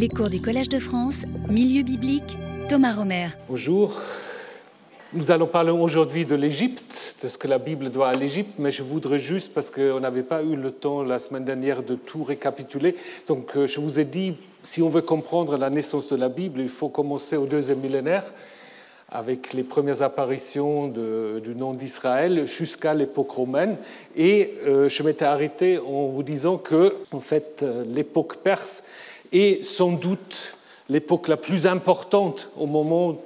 [0.00, 2.38] Les cours du Collège de France, Milieu biblique,
[2.70, 3.26] Thomas Romer.
[3.50, 4.00] Bonjour.
[5.12, 8.72] Nous allons parler aujourd'hui de l'Égypte, de ce que la Bible doit à l'Égypte, mais
[8.72, 12.24] je voudrais juste, parce qu'on n'avait pas eu le temps la semaine dernière de tout
[12.24, 16.30] récapituler, donc euh, je vous ai dit, si on veut comprendre la naissance de la
[16.30, 18.24] Bible, il faut commencer au deuxième millénaire,
[19.10, 23.76] avec les premières apparitions du nom d'Israël jusqu'à l'époque romaine.
[24.16, 28.84] Et euh, je m'étais arrêté en vous disant que, en fait, euh, l'époque perse
[29.32, 30.56] est sans doute
[30.88, 33.22] l'époque la plus importante au moment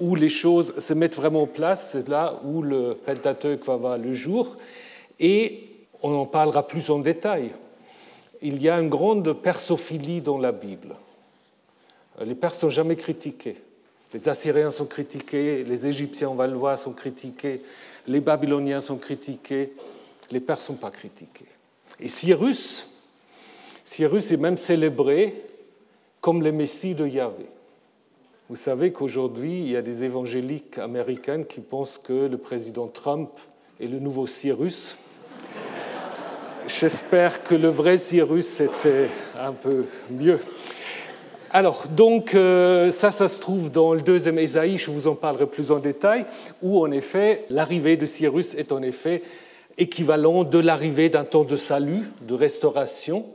[0.00, 1.90] où les choses se mettent vraiment en place.
[1.92, 4.56] C'est là où le Pentateuque va voir le jour.
[5.20, 5.68] Et
[6.02, 7.52] on en parlera plus en détail.
[8.40, 10.96] Il y a une grande persophilie dans la Bible.
[12.24, 13.56] Les Perses sont jamais critiqués.
[14.12, 17.62] Les Assyriens sont critiqués, les Égyptiens, on va le voir, sont critiqués,
[18.06, 19.72] les Babyloniens sont critiqués,
[20.30, 21.46] les Perses ne sont pas critiqués.
[21.98, 22.91] Et Cyrus,
[23.84, 25.34] Cyrus est même célébré
[26.20, 27.46] comme le Messie de Yahvé.
[28.48, 33.30] Vous savez qu'aujourd'hui, il y a des évangéliques américains qui pensent que le président Trump
[33.80, 34.98] est le nouveau Cyrus.
[36.68, 39.08] J'espère que le vrai Cyrus était
[39.38, 40.38] un peu mieux.
[41.50, 45.46] Alors, donc, euh, ça, ça se trouve dans le deuxième Ésaïe, je vous en parlerai
[45.46, 46.24] plus en détail,
[46.62, 49.22] où en effet, l'arrivée de Cyrus est en effet
[49.76, 53.26] équivalent de l'arrivée d'un temps de salut, de restauration.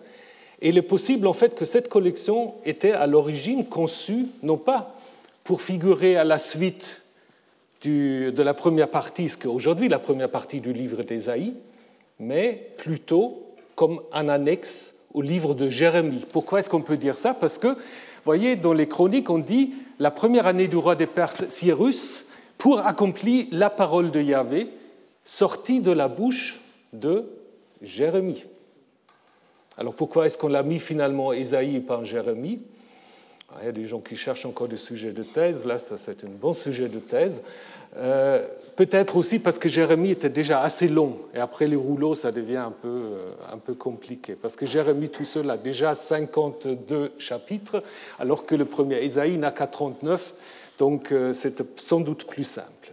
[0.62, 4.96] Et il est possible en fait que cette collection était à l'origine conçue non pas
[5.44, 7.04] pour figurer à la suite
[7.84, 11.54] de la première partie, ce qu'aujourd'hui la première partie du livre d'Ésaïe,
[12.20, 13.44] mais plutôt
[13.76, 16.26] comme un annexe au livre de Jérémie.
[16.32, 17.34] Pourquoi est-ce qu'on peut dire ça?
[17.34, 17.78] Parce que,
[18.26, 22.26] voyez, dans les chroniques, on dit la première année du roi des Perses, Cyrus,
[22.58, 24.68] pour accomplir la parole de Yahvé,
[25.24, 26.60] sortie de la bouche
[26.94, 27.26] de
[27.82, 28.46] Jérémie.
[29.78, 32.62] Alors pourquoi est-ce qu'on l'a mis finalement Ésaïe par Jérémie
[33.62, 36.24] Il y a des gens qui cherchent encore des sujets de thèse, là ça c'est
[36.24, 37.42] un bon sujet de thèse.
[37.98, 42.32] Euh, Peut-être aussi parce que Jérémie était déjà assez long, et après les rouleaux, ça
[42.32, 44.36] devient un peu, euh, un peu compliqué.
[44.36, 47.82] Parce que Jérémie tout seul a déjà 52 chapitres,
[48.20, 50.36] alors que le premier Isaïe n'a qu'à 39,
[50.78, 52.92] donc euh, c'est sans doute plus simple.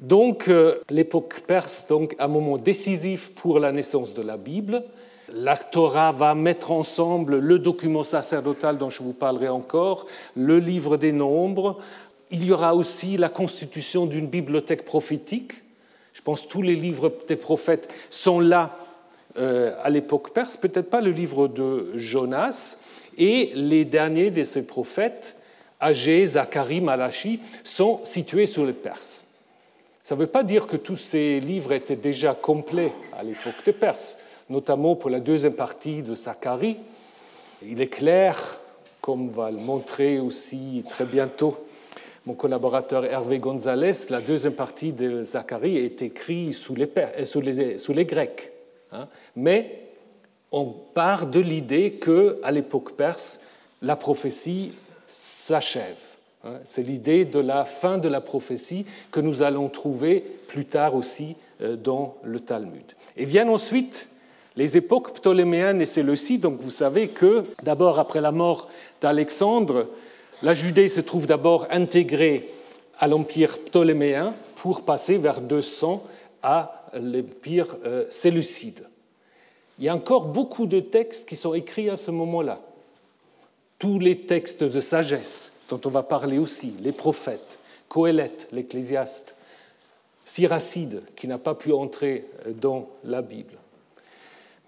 [0.00, 0.48] Donc
[0.88, 4.84] l'époque perse, donc un moment décisif pour la naissance de la Bible.
[5.30, 10.96] La Torah va mettre ensemble le document sacerdotal dont je vous parlerai encore, le livre
[10.96, 11.78] des nombres,
[12.30, 15.52] il y aura aussi la constitution d'une bibliothèque prophétique.
[16.12, 18.76] Je pense que tous les livres des prophètes sont là
[19.38, 22.80] euh, à l'époque perse, peut-être pas le livre de Jonas,
[23.16, 25.36] et les derniers de ces prophètes,
[25.80, 29.24] Agé, Zacharie, Malachi, sont situés sur les Perses.
[30.02, 33.72] Ça ne veut pas dire que tous ces livres étaient déjà complets à l'époque des
[33.72, 34.16] Perses,
[34.50, 36.78] notamment pour la deuxième partie de Zacharie.
[37.62, 38.58] Il est clair,
[39.00, 41.56] comme va le montrer aussi très bientôt
[42.28, 47.24] mon collaborateur Hervé González, la deuxième partie de Zacharie est écrite sous les, euh,
[47.78, 48.52] sous les, Grecs.
[48.92, 49.08] Hein.
[49.34, 49.80] Mais
[50.52, 53.40] on part de l'idée qu'à l'époque perse,
[53.80, 54.74] la prophétie
[55.06, 55.96] s'achève.
[56.44, 56.58] Hein.
[56.64, 61.34] C'est l'idée de la fin de la prophétie que nous allons trouver plus tard aussi
[61.62, 62.92] euh, dans le Talmud.
[63.16, 64.06] Et viennent ensuite
[64.58, 66.40] les époques ptoléméennes et séleucides.
[66.40, 68.68] Donc vous savez que d'abord après la mort
[69.00, 69.86] d'Alexandre,
[70.42, 72.48] la Judée se trouve d'abord intégrée
[72.98, 76.02] à l'empire ptoléméen pour passer vers 200
[76.42, 78.84] à l'empire euh, séleucide.
[79.78, 82.60] Il y a encore beaucoup de textes qui sont écrits à ce moment-là.
[83.78, 89.36] Tous les textes de sagesse dont on va parler aussi, les prophètes, Coëlette, l'Ecclésiaste,
[90.24, 92.24] Siracide, qui n'a pas pu entrer
[92.60, 93.54] dans la Bible,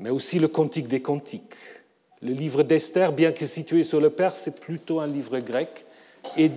[0.00, 1.54] mais aussi le Cantique des Cantiques,
[2.22, 5.86] le livre d'Esther, bien que situé sur le Perse, c'est plutôt un livre grec.
[6.36, 6.50] Et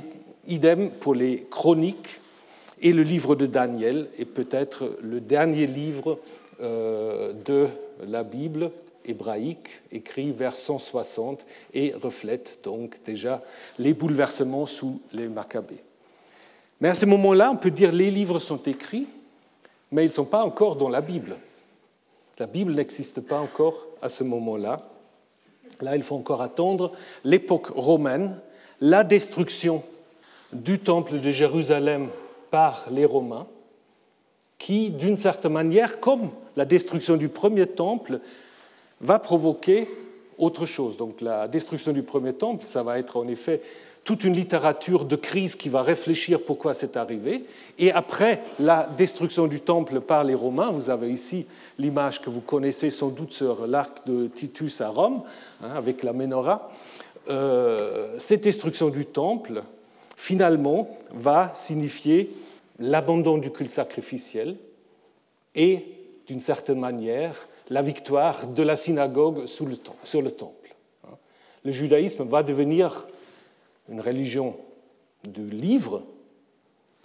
[0.48, 2.20] idem pour les chroniques
[2.82, 6.20] et le livre de Daniel est peut-être le dernier livre
[6.62, 7.70] euh, de
[8.06, 8.72] la Bible
[9.06, 13.42] hébraïque, écrit vers 160 et reflète donc déjà
[13.78, 15.84] les bouleversements sous les Maccabées.
[16.80, 19.08] Mais à ce moment-là, on peut dire les livres sont écrits,
[19.92, 21.38] mais ils ne sont pas encore dans la Bible.
[22.40, 24.90] La Bible n'existe pas encore à ce moment-là.
[25.82, 26.94] Là, il faut encore attendre
[27.24, 28.38] l'époque romaine,
[28.82, 29.84] la destruction
[30.52, 32.10] du temple de Jérusalem
[32.50, 33.48] par les Romains,
[34.58, 38.20] qui, d'une certaine manière, comme la destruction du premier temple,
[39.02, 39.90] va provoquer
[40.38, 40.98] autre chose.
[40.98, 43.62] Donc la destruction du premier temple, ça va être en effet
[44.04, 47.46] toute une littérature de crise qui va réfléchir pourquoi c'est arrivé.
[47.78, 51.46] Et après la destruction du temple par les Romains, vous avez ici
[51.80, 55.22] l'image que vous connaissez sans doute sur l'arc de Titus à Rome,
[55.64, 56.72] hein, avec la menorah,
[57.30, 59.64] euh, cette destruction du temple,
[60.18, 62.36] finalement, va signifier
[62.80, 64.58] l'abandon du culte sacrificiel
[65.56, 65.86] et,
[66.28, 70.76] d'une certaine manière, la victoire de la synagogue sur le temple.
[71.64, 73.08] Le judaïsme va devenir
[73.90, 74.56] une religion
[75.28, 76.04] de livres,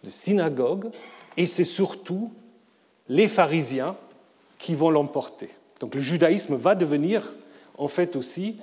[0.05, 0.91] de synagogue,
[1.37, 2.33] et c'est surtout
[3.09, 3.97] les pharisiens
[4.59, 5.51] qui vont l'emporter.
[5.81, 7.35] Donc le judaïsme va devenir
[7.77, 8.57] en fait aussi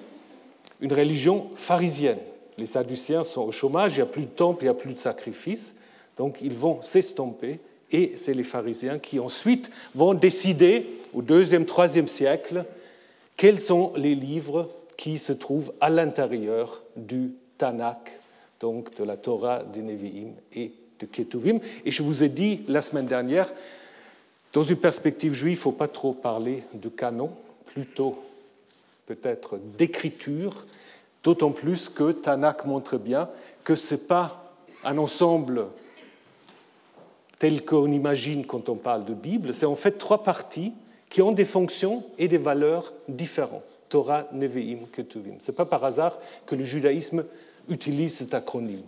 [0.82, 2.20] une religion pharisienne.
[2.58, 4.94] Les Sadduciens sont au chômage, il n'y a plus de temple, il n'y a plus
[4.94, 5.76] de sacrifice,
[6.18, 7.60] donc ils vont s'estomper
[7.92, 12.66] et c'est les pharisiens qui ensuite vont décider au deuxième, troisième siècle
[13.38, 18.20] quels sont les livres qui se trouvent à l'intérieur du Tanakh,
[18.60, 21.60] donc de la Torah, des Nevi'im et de Ketuvim.
[21.84, 23.52] Et je vous ai dit la semaine dernière,
[24.54, 27.32] dans une perspective juive, il ne faut pas trop parler de canon,
[27.66, 28.24] plutôt
[29.06, 30.66] peut-être d'écriture,
[31.24, 33.30] d'autant plus que Tanakh montre bien
[33.64, 34.54] que ce n'est pas
[34.84, 35.66] un ensemble
[37.40, 40.72] tel qu'on imagine quand on parle de Bible, c'est en fait trois parties
[41.10, 43.64] qui ont des fonctions et des valeurs différentes.
[43.90, 45.36] Torah, Nevi'im, Ketuvim.
[45.40, 47.24] Ce n'est pas par hasard que le judaïsme
[47.70, 48.84] utilise cet acronyme.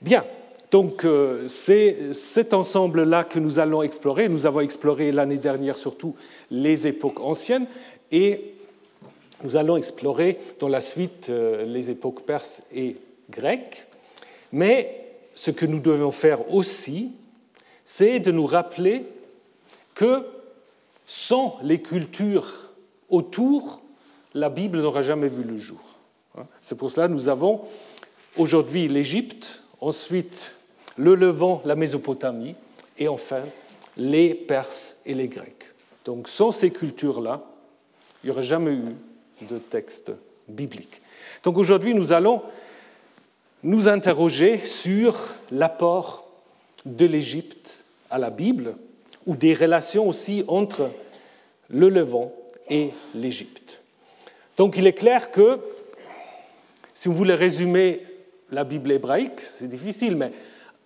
[0.00, 0.24] Bien,
[0.72, 4.28] donc euh, c'est cet ensemble-là que nous allons explorer.
[4.28, 6.16] Nous avons exploré l'année dernière surtout
[6.50, 7.66] les époques anciennes
[8.10, 8.54] et
[9.44, 12.96] nous allons explorer dans la suite euh, les époques perses et
[13.30, 13.86] grecques.
[14.50, 15.02] Mais
[15.34, 17.12] ce que nous devons faire aussi,
[17.84, 19.04] c'est de nous rappeler
[19.94, 20.24] que
[21.06, 22.70] sans les cultures
[23.08, 23.82] autour,
[24.34, 25.91] la Bible n'aura jamais vu le jour.
[26.36, 26.46] Hein?
[26.60, 27.62] C'est pour cela que nous avons
[28.36, 30.54] aujourd'hui l'Égypte, ensuite
[30.96, 32.54] le Levant, la Mésopotamie,
[32.98, 33.42] et enfin
[33.96, 35.70] les Perses et les Grecs.
[36.04, 37.42] Donc sans ces cultures-là,
[38.22, 40.12] il n'y aurait jamais eu de texte
[40.48, 41.00] biblique.
[41.42, 42.42] Donc aujourd'hui, nous allons
[43.62, 45.16] nous interroger sur
[45.50, 46.28] l'apport
[46.84, 47.78] de l'Égypte
[48.10, 48.76] à la Bible
[49.26, 50.90] ou des relations aussi entre
[51.68, 52.32] le Levant
[52.68, 53.80] et l'Égypte.
[54.56, 55.60] Donc il est clair que,
[56.94, 58.02] si vous voulez résumer
[58.50, 60.32] la Bible hébraïque, c'est difficile, mais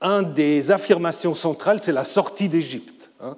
[0.01, 3.11] une des affirmations centrales, c'est la sortie d'Égypte.
[3.21, 3.37] Hein.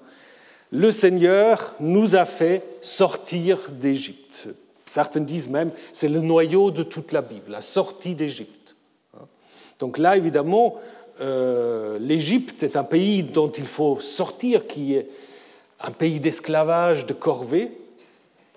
[0.70, 4.48] Le Seigneur nous a fait sortir d'Égypte.
[4.84, 8.74] Certains disent même c'est le noyau de toute la Bible, la sortie d'Égypte.
[9.14, 9.24] Hein.
[9.78, 10.76] Donc là, évidemment,
[11.20, 15.08] euh, l'Égypte est un pays dont il faut sortir, qui est
[15.80, 17.70] un pays d'esclavage, de corvée,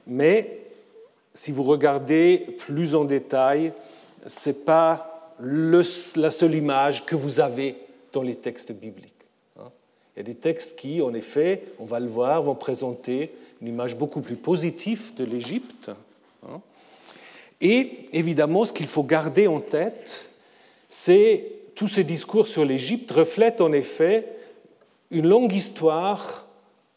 [0.08, 0.60] mais
[1.34, 3.72] si vous regardez plus en détail,
[4.28, 7.76] ce n'est pas la seule image que vous avez
[8.14, 9.14] dans les textes bibliques.
[9.60, 9.72] Hein.
[10.16, 13.32] Il y a des textes qui, en effet, on va le voir, vont présenter
[13.62, 15.92] une image beaucoup plus positive de l'Égypte.
[16.48, 16.62] Hein.
[17.62, 20.30] Et évidemment, ce qu'il faut garder en tête,
[20.90, 21.46] c'est
[21.76, 24.28] tout ce discours sur l'Égypte reflète en effet
[25.12, 26.48] une longue histoire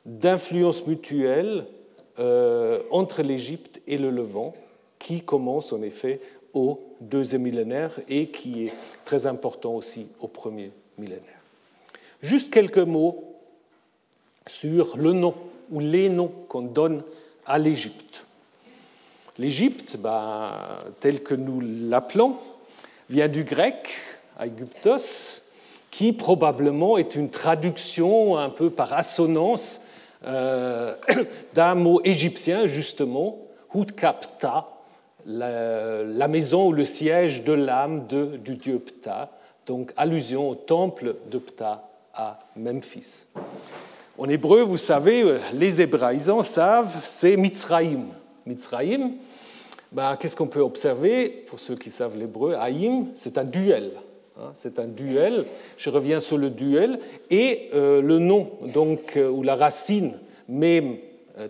[0.06, 1.66] d'influence mutuelle
[2.18, 4.54] euh, entre l'Égypte et le Levant,
[4.98, 6.20] qui commence en effet
[6.54, 8.72] au deuxième millénaire et qui est
[9.04, 11.40] très important aussi au premier millénaire.
[12.22, 13.36] Juste quelques mots
[14.46, 15.34] sur le nom
[15.70, 17.02] ou les noms qu'on donne
[17.46, 18.24] à l'Égypte.
[19.36, 20.52] L'Égypte, ben,
[21.00, 22.36] tel que nous l'appelons,
[23.10, 23.90] vient du grec,
[24.38, 25.42] Aegyptos,
[25.90, 29.80] qui probablement est une traduction un peu par assonance
[30.24, 30.94] euh,
[31.54, 33.38] d'un mot égyptien, justement,
[33.74, 34.73] Hutkapta,
[35.26, 39.30] la, maison ou le siège de l'âme du dieu Ptah,
[39.66, 43.26] donc allusion au temple de Ptah à Memphis.
[44.16, 48.06] En hébreu, vous savez, les hébraïsants savent, c'est Mitzraïm.
[48.46, 49.14] Mitzraïm,
[49.94, 53.92] ben, qu'est-ce qu'on peut observer Pour ceux qui savent l'hébreu, Haïm, c'est un duel.
[54.36, 55.46] Hein, c'est un duel.
[55.76, 56.98] Je reviens sur le duel.
[57.30, 60.14] Et euh, le nom, donc, euh, ou la racine,
[60.48, 60.96] même
[61.38, 61.46] euh,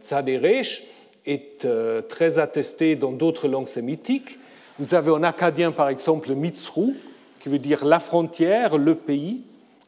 [1.26, 1.66] est
[2.08, 4.38] très attesté dans d'autres langues sémitiques.
[4.78, 6.94] Vous avez en acadien, par exemple, mitzrou,
[7.40, 9.42] qui veut dire la frontière, le pays,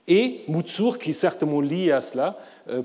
[0.09, 2.39] et mutsur, qui est certainement lié à cela,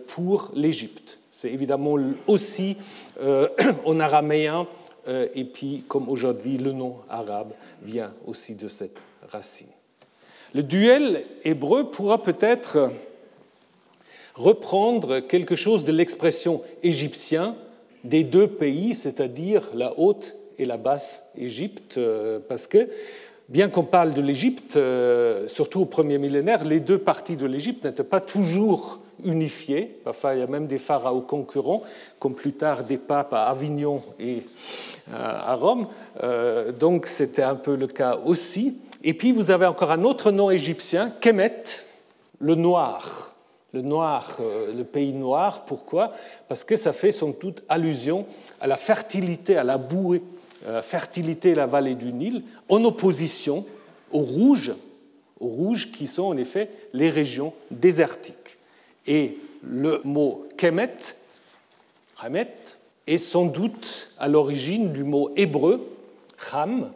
[0.07, 1.19] pour l'Égypte.
[1.29, 1.95] C'est évidemment
[2.27, 2.77] aussi
[3.85, 4.67] en araméen,
[5.07, 7.53] et puis comme aujourd'hui, le nom arabe
[7.83, 9.67] vient aussi de cette racine.
[10.53, 12.91] Le duel hébreu pourra peut-être
[14.35, 17.55] reprendre quelque chose de l'expression égyptien
[18.03, 22.89] des deux pays, c'est-à-dire la haute et la basse Égypte, euh, parce que
[23.49, 27.85] bien qu'on parle de l'Égypte, euh, surtout au premier millénaire, les deux parties de l'Égypte
[27.85, 29.99] n'étaient pas toujours unifiés.
[30.03, 31.83] Parfois, il y a même des pharaons concurrents,
[32.19, 34.41] comme plus tard des papes à Avignon et
[35.13, 35.87] à Rome.
[36.79, 38.79] Donc, c'était un peu le cas aussi.
[39.03, 41.63] Et puis, vous avez encore un autre nom égyptien, Kemet,
[42.39, 43.30] le noir.
[43.73, 44.39] Le noir,
[44.75, 45.65] le pays noir.
[45.65, 46.13] Pourquoi?
[46.47, 48.25] Parce que ça fait sans doute allusion
[48.59, 50.21] à la fertilité, à la bouée,
[50.65, 53.65] la fertilité de la vallée du Nil, en opposition
[54.11, 54.73] au rouge,
[55.39, 58.57] aux rouges qui sont en effet les régions désertiques.
[59.07, 60.97] Et le mot Kemet,
[62.19, 62.53] Hamet,
[63.07, 65.87] est sans doute à l'origine du mot hébreu
[66.53, 66.91] Ham.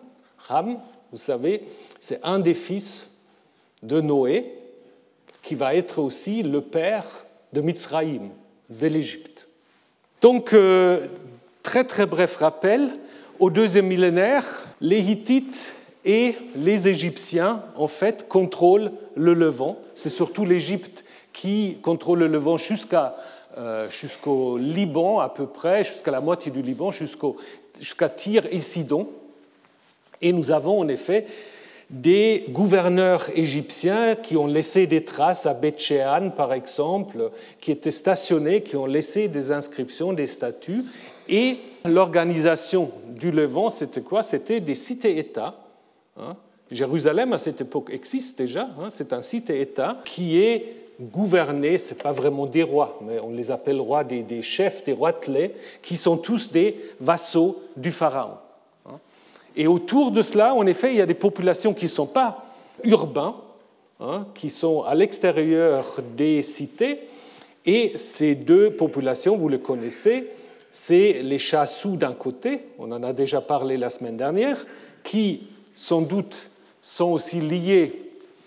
[0.49, 0.77] Ham,
[1.11, 1.63] vous savez,
[1.99, 3.09] c'est un des fils
[3.81, 4.53] de Noé,
[5.45, 7.05] qui va être aussi le père
[7.53, 8.31] de Mitzraïm,
[8.71, 9.47] de l'Égypte.
[10.19, 11.05] Donc, euh,
[11.61, 12.89] très très bref rappel,
[13.37, 14.43] au deuxième millénaire,
[14.81, 19.77] les Hittites et les Égyptiens, en fait, contrôlent le Levant.
[19.93, 22.57] C'est surtout l'Égypte qui contrôle le Levant
[23.57, 29.07] euh, jusqu'au Liban à peu près, jusqu'à la moitié du Liban, jusqu'à Tyr et Sidon.
[30.21, 31.27] Et nous avons en effet
[31.89, 35.93] des gouverneurs égyptiens qui ont laissé des traces à Beth
[36.35, 40.85] par exemple, qui étaient stationnés, qui ont laissé des inscriptions, des statuts.
[41.29, 44.23] Et l'organisation du Levant, c'était quoi?
[44.23, 45.55] C'était des cités-États
[46.17, 46.35] Hein.
[46.71, 48.69] Jérusalem, à cette époque, existe déjà.
[48.79, 48.87] Hein.
[48.89, 53.51] c'est un site-État qui est gouverné, ce n'est pas vraiment des rois, mais on les
[53.51, 58.37] appelle rois, des, chefs, des roitelets, qui sont tous des vassaux du Pharaon.
[59.55, 59.61] Hein.
[59.61, 62.45] Et autour de cela, en effet, il y a des populations qui ne sont pas
[62.83, 63.35] urbains,
[64.33, 65.85] qui sont à l'extérieur
[66.15, 66.99] des cités.
[67.65, 70.29] Et ces deux populations, vous les connaissez,
[70.69, 74.65] c'est les Chassous d'un côté, on en a déjà parlé la semaine dernière,
[75.03, 77.93] qui sans doute sont aussi liés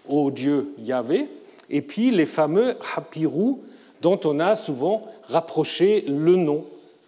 [0.09, 1.29] au dieu Yahvé,
[1.71, 3.63] et puis les fameux Hapirou,
[4.03, 6.65] dont on a souvent rapproché le nom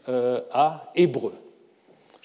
[0.09, 1.35] euh, à hébreu.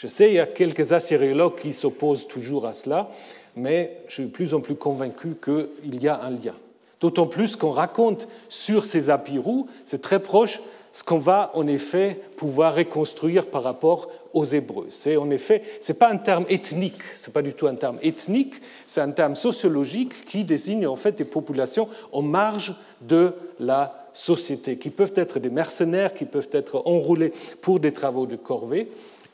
[0.05, 3.09] Je sais, il y a quelques assyriologues qui s'opposent toujours à cela,
[3.55, 6.53] mais je suis de plus en plus convaincu qu'il y a un lien.
[7.01, 12.19] D'autant plus qu'on raconte sur ces apirous, c'est très proche ce qu'on va en effet
[12.37, 14.85] pouvoir reconstruire par rapport aux Hébreux.
[14.89, 17.73] C'est en effet, ce n'est pas un terme ethnique, ce n'est pas du tout un
[17.73, 18.53] terme ethnique,
[18.85, 24.77] c'est un terme sociologique qui désigne en fait des populations en marge de la société,
[24.77, 28.87] qui peuvent être des mercenaires, qui peuvent être enrôlés pour des travaux de corvée,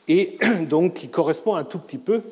[0.08, 2.22] et donc qui correspond un tout petit peu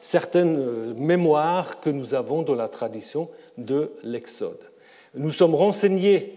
[0.00, 4.60] certaines euh, mémoires que nous avons dans la tradition de l'Exode.
[5.14, 6.34] Nous sommes renseignés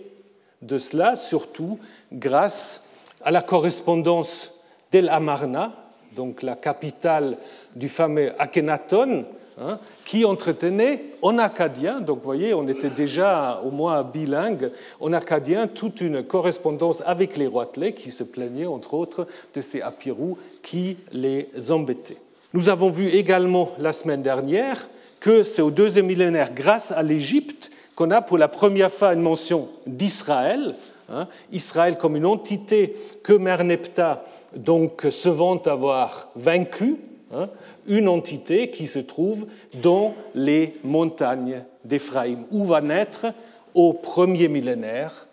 [0.61, 1.79] de cela surtout
[2.11, 2.89] grâce
[3.23, 4.61] à la correspondance
[4.91, 5.73] d'El Amarna,
[6.15, 7.37] donc la capitale
[7.75, 9.25] du fameux Akhenaton,
[9.59, 15.13] hein, qui entretenait en acadien, donc vous voyez, on était déjà au moins bilingue, en
[15.13, 20.37] acadien, toute une correspondance avec les roitelets qui se plaignaient, entre autres, de ces apirous
[20.69, 22.17] qui les embêtaient.
[22.53, 24.87] Nous avons vu également la semaine dernière
[25.19, 29.21] que c'est au deuxième millénaire, grâce à l'Égypte, qu'on a pour la première fois une
[29.21, 30.75] mention d'Israël,
[31.11, 34.23] Hein, Israël comme une entité que Merneptah
[34.55, 36.97] donc se vante avoir vaincu,
[37.33, 37.49] hein,
[37.87, 39.47] une entité qui se trouve
[39.81, 43.27] dans les montagnes d'Éphraïm, où va naître
[43.73, 45.27] au premier millénaire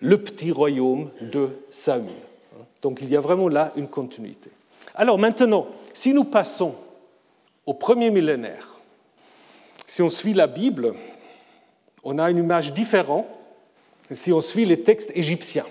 [0.00, 2.04] le petit royaume de Saül.
[2.84, 4.50] Donc il y a vraiment là une continuité.
[4.94, 6.74] Alors maintenant, si nous passons
[7.64, 8.68] au premier millénaire,
[9.86, 10.94] si on suit la Bible,
[12.02, 13.26] on a une image différente
[14.10, 15.64] si on suit les textes égyptiens.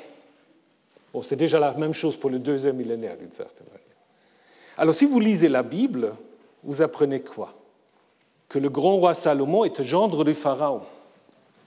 [1.14, 3.84] Bon, c'est déjà la même chose pour le deuxième millénaire d'une certaine manière.
[4.76, 6.16] Alors si vous lisez la Bible,
[6.64, 7.54] vous apprenez quoi?
[8.50, 10.82] Que le grand roi Salomon est gendre du Pharaon.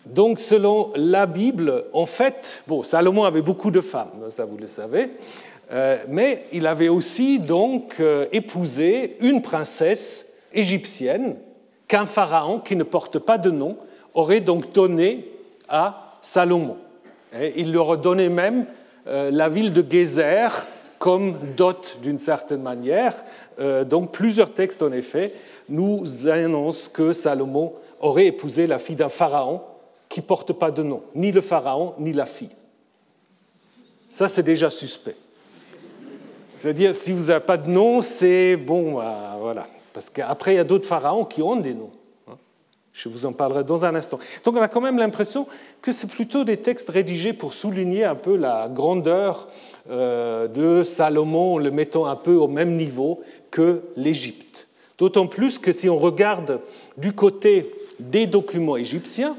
[0.07, 4.69] Donc selon la Bible, en fait, bon, Salomon avait beaucoup de femmes, ça vous le
[4.69, 5.11] savez,
[5.73, 11.35] euh, mais il avait aussi donc euh, épousé une princesse égyptienne
[11.89, 13.77] qu'un pharaon qui ne porte pas de nom
[14.15, 15.29] aurait donc donné
[15.69, 16.77] à Salomon.
[17.57, 18.67] Il leur donnait même
[19.09, 20.49] euh, la ville de Gézer
[21.01, 23.13] comme dot d'une certaine manière.
[23.85, 25.33] Donc plusieurs textes, en effet,
[25.69, 29.61] nous annoncent que Salomon aurait épousé la fille d'un pharaon
[30.23, 32.55] qui ne pas de nom, ni le pharaon, ni la fille.
[34.09, 35.17] Ça, c'est déjà suspect.
[36.55, 39.67] C'est-à-dire, si vous n'avez pas de nom, c'est bon, bah, voilà.
[39.93, 41.91] Parce qu'après, il y a d'autres pharaons qui ont des noms.
[42.95, 44.19] Je vous en parlerai dans un instant.
[44.43, 45.47] Donc on a quand même l'impression
[45.83, 49.49] que c'est plutôt des textes rédigés pour souligner un peu la grandeur
[49.91, 53.21] euh, de Salomon, le mettant un peu au même niveau
[53.51, 54.67] que l'Égypte.
[54.97, 56.61] D'autant plus que si on regarde
[56.97, 57.71] du côté
[58.01, 59.37] des documents égyptiens,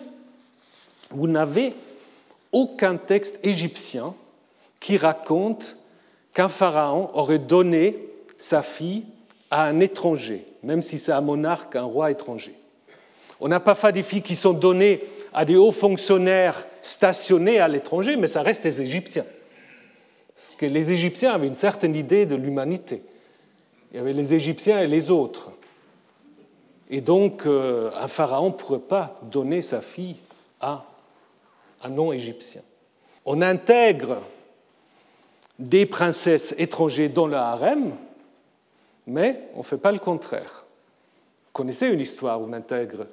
[1.09, 1.73] vous n'avez
[2.51, 4.13] aucun texte égyptien
[4.79, 5.77] qui raconte
[6.33, 7.97] qu'un pharaon aurait donné
[8.37, 9.05] sa fille
[9.49, 12.53] à un étranger, même si c'est un monarque, un roi étranger.
[13.39, 17.67] On n'a pas fait des filles qui sont données à des hauts fonctionnaires stationnés à
[17.67, 19.25] l'étranger, mais ça reste des Égyptiens.
[20.35, 23.03] Parce que les Égyptiens avaient une certaine idée de l'humanité.
[23.91, 25.51] Il y avait les Égyptiens et les autres.
[26.89, 30.15] Et donc, euh, un pharaon ne pourrait pas donner sa fille
[30.61, 30.85] à
[31.87, 32.61] un non-égyptien.
[33.25, 34.17] On intègre
[35.57, 37.93] des princesses étrangères dans le harem,
[39.07, 40.65] mais on ne fait pas le contraire.
[41.45, 43.07] Vous connaissez une histoire où on intègre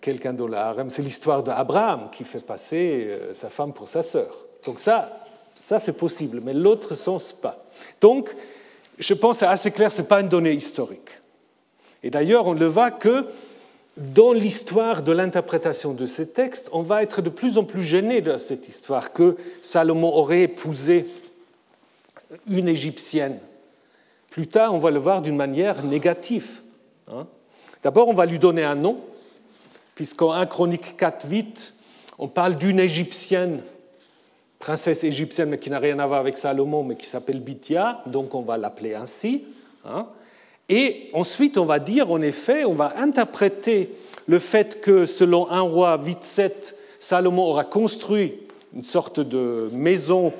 [0.00, 4.02] quelqu'un dans le harem, c'est l'histoire d'Abraham qui fait passer euh, sa femme pour sa
[4.02, 4.34] sœur.
[4.64, 7.64] Donc ça, ça c'est possible, mais l'autre sens pas.
[8.00, 8.34] Donc,
[8.98, 11.20] je pense c'est assez clair, ce n'est pas une donnée historique.
[12.02, 13.26] Et d'ailleurs, on le voit que
[13.96, 18.20] dans l'histoire de l'interprétation de ces textes, on va être de plus en plus gêné
[18.20, 21.06] de cette histoire que Salomon aurait épousé
[22.48, 23.38] une Égyptienne.
[24.30, 26.60] Plus tard, on va le voir d'une manière négative.
[27.08, 27.26] Hein.
[27.82, 29.00] D'abord, on va lui donner un nom,
[29.94, 31.74] puisqu'en 1 Chronique 4, 8,
[32.18, 33.62] on parle d'une Égyptienne,
[34.58, 38.34] princesse égyptienne, mais qui n'a rien à voir avec Salomon, mais qui s'appelle Bithia, donc
[38.34, 39.44] on va l'appeler ainsi.
[40.68, 43.90] Et ensuite, on va dire, en effet, on va interpréter
[44.26, 48.34] le fait que selon un roi 8-7, Salomon aura construit
[48.74, 50.32] une sorte de maison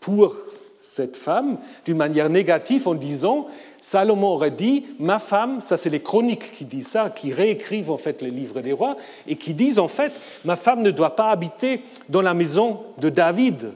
[0.00, 0.36] pour
[0.78, 3.48] cette femme d'une manière négative en disant
[3.80, 7.96] Salomon aurait dit ma femme, ça c'est les chroniques qui disent ça, qui réécrivent en
[7.96, 10.12] fait les livres des rois et qui disent en fait
[10.44, 13.72] ma femme ne doit pas habiter dans la maison de David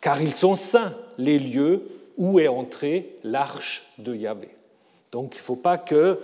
[0.00, 1.82] car ils sont saints les lieux
[2.16, 4.48] où est entrée l'arche de Yahvé.
[5.10, 6.18] Donc il ne faut pas que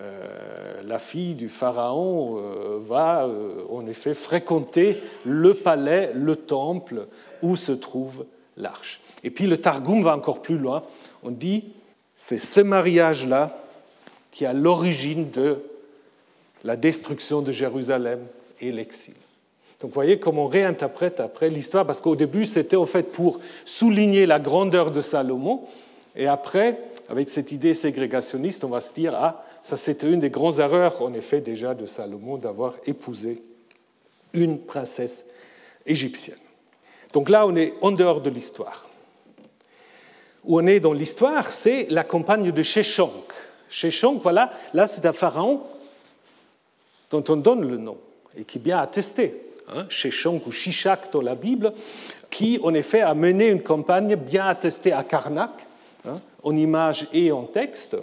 [0.00, 7.06] euh, la fille du pharaon euh, va euh, en effet fréquenter le palais, le temple
[7.42, 8.26] où se trouve
[8.56, 9.00] l'arche.
[9.22, 10.82] Et puis le Targum va encore plus loin.
[11.22, 11.72] On dit
[12.14, 13.56] c'est ce mariage-là
[14.32, 15.62] qui à l'origine de
[16.64, 18.20] la destruction de Jérusalem
[18.60, 19.14] et l'exil.
[19.84, 23.38] Donc vous voyez comment on réinterprète après l'histoire, parce qu'au début c'était en fait pour
[23.66, 25.60] souligner la grandeur de Salomon,
[26.16, 30.30] et après, avec cette idée ségrégationniste, on va se dire, ah, ça c'était une des
[30.30, 33.42] grandes erreurs en effet déjà de Salomon d'avoir épousé
[34.32, 35.26] une princesse
[35.84, 36.38] égyptienne.
[37.12, 38.88] Donc là, on est en dehors de l'histoire.
[40.44, 43.34] Où on est dans l'histoire, c'est la campagne de Sheshonk.
[43.68, 45.60] Sheshonk, voilà, là c'est un pharaon
[47.10, 47.98] dont on donne le nom
[48.34, 49.42] et qui est bien attesté.
[49.68, 51.72] Hein, Sheshonk ou Shishak dans la Bible,
[52.30, 55.66] qui en effet a mené une campagne bien attestée à Karnak,
[56.06, 57.96] hein, en image et en texte.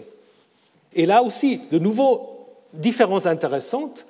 [0.93, 2.32] Et là aussi, de nouveau,
[2.74, 4.06] différences intéressantes.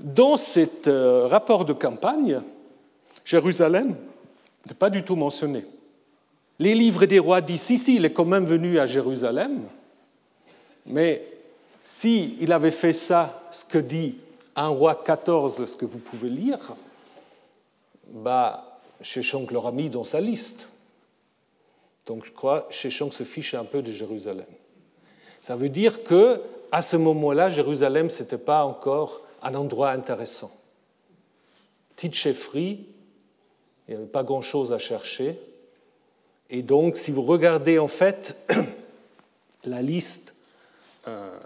[0.00, 2.40] Dans ce euh, rapport de campagne,
[3.24, 3.96] Jérusalem
[4.66, 5.64] n'est pas du tout mentionné.
[6.58, 9.62] Les livres des rois disent si, si, il est quand même venu à Jérusalem,
[10.86, 11.24] mais
[11.82, 14.16] s'il il avait fait ça, ce que dit
[14.56, 16.74] un roi 14, ce que vous pouvez lire,
[18.08, 20.68] bah, Sheshonk l'aura mis dans sa liste.
[22.06, 24.46] Donc je crois que Sheshonk se fiche un peu de Jérusalem.
[25.40, 26.40] Ça veut dire que
[26.72, 30.50] à ce moment-là, Jérusalem, ce n'était pas encore un endroit intéressant.
[31.94, 32.86] Petite chefferie,
[33.86, 35.38] il n'y avait pas grand-chose à chercher.
[36.50, 38.36] Et donc, si vous regardez en fait
[39.64, 40.34] la liste
[41.06, 41.38] euh,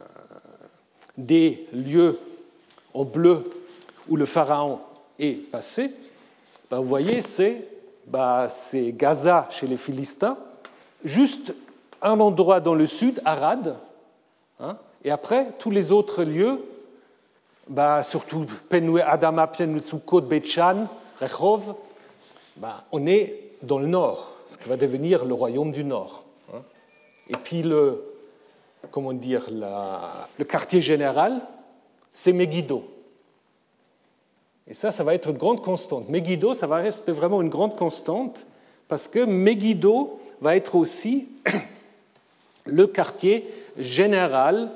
[1.18, 2.18] des lieux
[2.94, 3.44] en bleu
[4.08, 4.80] où le pharaon
[5.18, 5.92] est passé,
[6.70, 7.20] ben, vous voyez,
[8.07, 10.37] ben, c'est Gaza chez les Philistins,
[11.04, 11.54] juste
[12.02, 13.76] un endroit dans le sud, Arad,
[14.61, 16.64] hein, et après, tous les autres lieux,
[17.68, 19.81] ben, surtout Penoué, Adama, Penoué,
[20.22, 20.87] Betchan,
[21.20, 21.74] Rechov,
[22.92, 26.24] on est dans le nord, ce qui va devenir le royaume du nord.
[26.52, 26.62] Hein.
[27.28, 28.04] Et puis le,
[28.90, 31.40] comment dire, le quartier général,
[32.12, 32.85] c'est Megiddo.
[34.68, 36.11] Et ça, ça va être une grande constante.
[36.11, 38.44] Megiddo, ça va rester vraiment une grande constante
[38.87, 41.28] parce que Megiddo va être aussi
[42.66, 44.70] le quartier général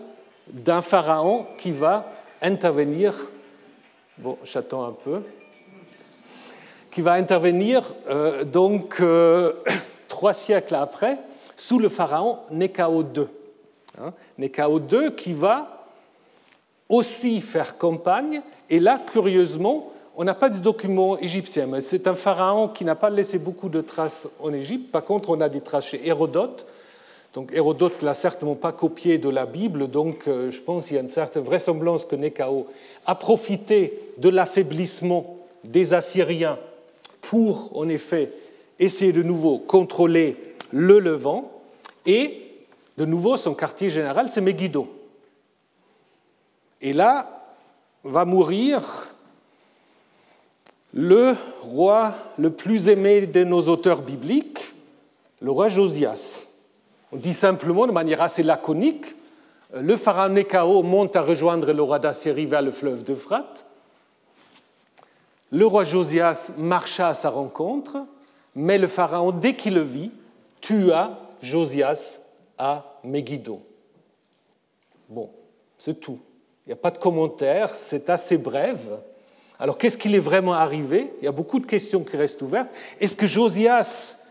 [0.49, 3.15] d'un pharaon qui va intervenir.
[4.19, 5.21] Bon, j'attends un peu.
[6.91, 9.53] Qui va intervenir euh, donc euh,
[10.09, 11.19] trois siècles après
[11.55, 13.27] sous le pharaon Nekao II.
[14.01, 15.82] Hein, II qui va
[16.93, 22.69] aussi faire campagne et là, curieusement, on n'a pas de documents égyptiens, c'est un pharaon
[22.69, 24.93] qui n'a pas laissé beaucoup de traces en Égypte.
[24.93, 26.67] Par contre, on a des traces chez Hérodote.
[27.35, 30.99] Donc Hérodote l'a certainement pas copié de la Bible, donc euh, je pense qu'il y
[30.99, 32.67] a une certaine vraisemblance que Néchao
[33.07, 36.59] a profité de l'affaiblissement des Assyriens
[37.23, 38.33] pour, en effet,
[38.79, 40.37] essayer de nouveau contrôler
[40.73, 41.51] le Levant.
[42.05, 42.43] Et,
[42.99, 44.89] de nouveau, son quartier général, c'est Megiddo.
[46.83, 47.43] Et là,
[48.05, 48.83] va mourir
[50.93, 54.75] le roi le plus aimé de nos auteurs bibliques,
[55.41, 56.43] le roi Josias.
[57.13, 59.15] On dit simplement, de manière assez laconique,
[59.75, 63.65] le pharaon Nekao monte à rejoindre le roi d'Assyrie vers le fleuve d'Euphrate.
[65.51, 67.99] Le roi Josias marcha à sa rencontre,
[68.55, 70.11] mais le pharaon, dès qu'il le vit,
[70.61, 72.21] tua Josias
[72.59, 73.61] à Megiddo.
[75.09, 75.31] Bon,
[75.79, 76.19] c'est tout.
[76.67, 78.87] Il n'y a pas de commentaire, c'est assez bref.
[79.59, 81.13] Alors qu'est-ce qu'il est vraiment arrivé?
[81.21, 82.71] Il y a beaucoup de questions qui restent ouvertes.
[83.01, 84.27] Est-ce que Josias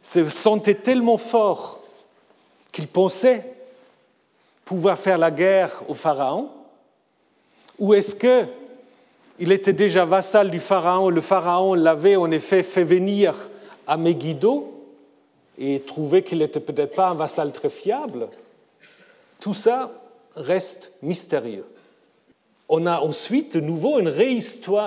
[0.00, 1.80] se sentait tellement fort
[2.72, 3.44] qu'il pensait
[4.64, 6.50] pouvoir faire la guerre au Pharaon?
[7.78, 13.34] Ou est-ce qu'il était déjà vassal du Pharaon Le Pharaon l'avait en effet fait venir
[13.86, 14.86] à Megiddo
[15.58, 18.28] et trouvait qu'il n'était peut-être pas un vassal très fiable?
[19.40, 19.90] Tout ça
[20.36, 21.64] reste mystérieux
[22.74, 24.10] on a ensuite de nouveau une,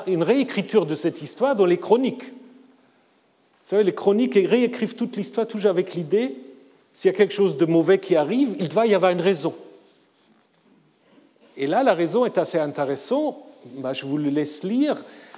[0.08, 2.24] une réécriture de cette histoire dans les chroniques.
[2.24, 6.36] Vous savez, les chroniques réécrivent toute l'histoire toujours avec l'idée,
[6.94, 9.54] s'il y a quelque chose de mauvais qui arrive, il doit y avoir une raison.
[11.58, 13.38] Et là, la raison est assez intéressante.
[13.78, 14.98] Bah, je vous le laisse lire.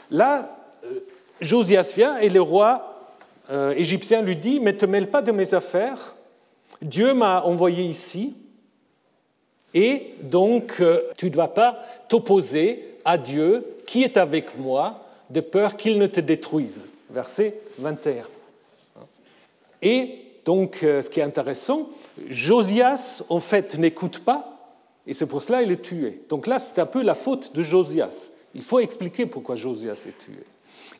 [0.09, 0.99] Là, euh,
[1.41, 3.11] Josias vient et le roi
[3.49, 6.15] euh, égyptien lui dit, mais ne te mêle pas de mes affaires.
[6.81, 8.35] Dieu m'a envoyé ici
[9.79, 11.77] et donc, euh, tu ne dois pas
[12.09, 16.87] t'opposer à Dieu qui est avec moi, de peur qu'il ne te détruise.
[17.11, 18.25] Verset 21.
[19.83, 21.89] Et donc, euh, ce qui est intéressant,
[22.27, 24.57] Josias, en fait, n'écoute pas,
[25.05, 26.23] et c'est pour cela qu'il est tué.
[26.27, 28.31] Donc là, c'est un peu la faute de Josias.
[28.55, 30.43] Il faut expliquer pourquoi Josias est tué.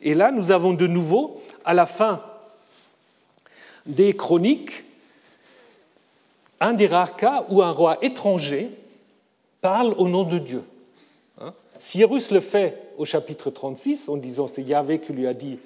[0.04, 2.22] Et là, nous avons de nouveau, à la fin
[3.88, 4.84] des chroniques,
[6.60, 8.70] un des rares cas où un roi étranger
[9.62, 10.64] parle au nom de Dieu.
[11.40, 11.54] Hein?
[11.80, 15.60] Cyrus le fait au chapitre 36 en disant c'est Yahvé qui lui a dit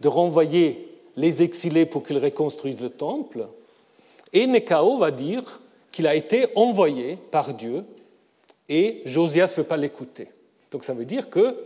[0.00, 3.46] de renvoyer les exilés pour qu'ils reconstruisent le temple.
[4.32, 7.84] Et Nekao va dire qu'il a été envoyé par Dieu
[8.68, 10.28] et Josias ne veut pas l'écouter.
[10.70, 11.56] Donc ça veut dire que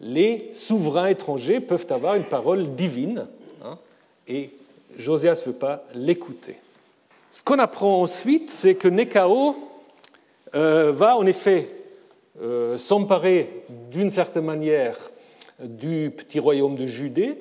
[0.00, 3.28] les souverains étrangers peuvent avoir une parole divine
[3.64, 3.78] hein,
[4.26, 4.50] et
[4.98, 6.56] Josias ne veut pas l'écouter.
[7.34, 9.56] Ce qu'on apprend ensuite, c'est que Nekao
[10.54, 11.70] euh, va en effet
[12.42, 14.98] euh, s'emparer d'une certaine manière
[15.58, 17.38] du petit royaume de Judée,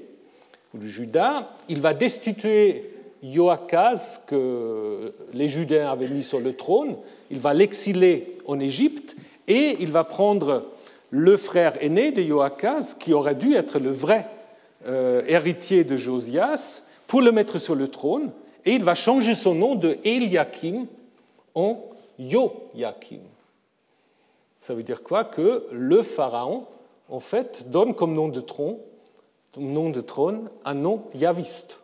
[0.73, 1.49] ou de Juda.
[1.67, 2.89] Il va destituer
[3.21, 6.95] Joachaz, que les Judéens avaient mis sur le trône.
[7.29, 9.17] Il va l'exiler en Égypte
[9.49, 10.67] et il va prendre
[11.09, 14.25] le frère aîné de Joachaz, qui aurait dû être le vrai
[14.87, 18.31] euh, héritier de Josias, pour le mettre sur le trône
[18.65, 20.87] et il va changer son nom de Eliakim
[21.55, 21.81] en
[22.19, 23.21] Joachim.
[24.61, 25.23] Ça veut dire quoi?
[25.23, 26.65] Que le pharaon,
[27.09, 28.77] en fait, donne comme nom de trône,
[29.57, 31.79] nom de trône un nom yaviste.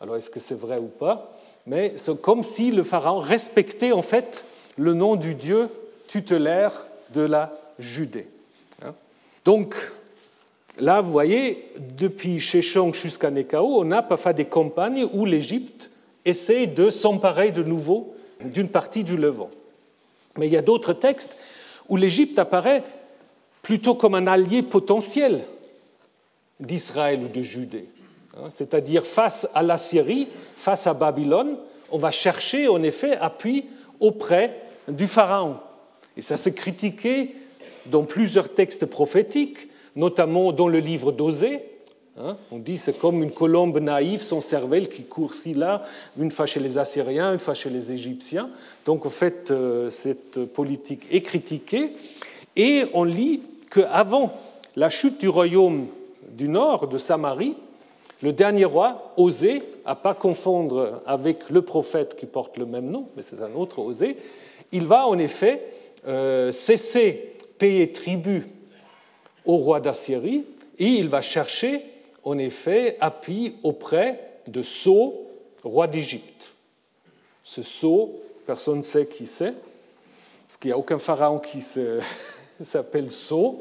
[0.00, 1.36] Alors est-ce que c'est vrai ou pas?
[1.66, 4.44] Mais c'est comme si le pharaon respectait en fait
[4.76, 5.68] le nom du dieu
[6.08, 8.28] tutélaire de la Judée.
[8.84, 8.90] Hein.
[9.44, 9.74] Donc
[10.78, 15.90] là, vous voyez, depuis Sheshonq jusqu'à Nekao, on a parfois des campagnes où l'Égypte
[16.24, 19.50] essaie de s'emparer de nouveau d'une partie du Levant.
[20.36, 21.36] Mais il y a d'autres textes
[21.88, 22.82] où l'Égypte apparaît
[23.62, 25.44] plutôt comme un allié potentiel
[26.58, 27.86] d'Israël ou de Judée.
[28.36, 31.56] Hein, c'est-à-dire face à la Syrie, face à Babylone,
[31.90, 33.66] on va chercher en effet appui
[34.00, 34.56] auprès
[34.88, 35.56] du Pharaon.
[36.16, 37.34] Et ça s'est critiqué
[37.86, 41.60] dans plusieurs textes prophétiques, notamment dans le livre d'Osée,
[42.18, 42.36] Hein?
[42.50, 45.82] on dit c'est comme une colombe naïve, son cervelle qui court ci là,
[46.18, 48.50] une fois chez les Assyriens, une fois chez les Égyptiens.
[48.84, 51.92] Donc en fait, euh, cette politique est critiquée.
[52.54, 54.34] Et on lit qu'avant
[54.76, 55.86] la chute du royaume
[56.28, 57.56] du nord, de Samarie,
[58.22, 63.08] le dernier roi, Osée, à pas confondre avec le prophète qui porte le même nom,
[63.16, 64.16] mais c'est un autre Osée,
[64.70, 65.62] il va en effet
[66.06, 68.46] euh, cesser payer tribut
[69.46, 70.44] au roi d'Assyrie
[70.78, 71.80] et il va chercher
[72.24, 75.26] en effet, appui auprès de Sceau,
[75.62, 76.52] roi d'Égypte.
[77.42, 79.54] Ce Sceau, personne ne sait qui c'est,
[80.46, 81.60] parce qu'il n'y a aucun pharaon qui
[82.60, 83.60] s'appelle Sceau.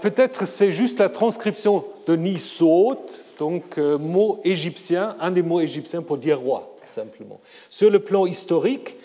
[0.00, 3.00] Peut-être c'est juste la transcription de Nisot,
[3.38, 7.40] donc euh, mot égyptien, un des mots égyptiens pour dire roi, simplement.
[7.68, 8.96] Sur le plan historique,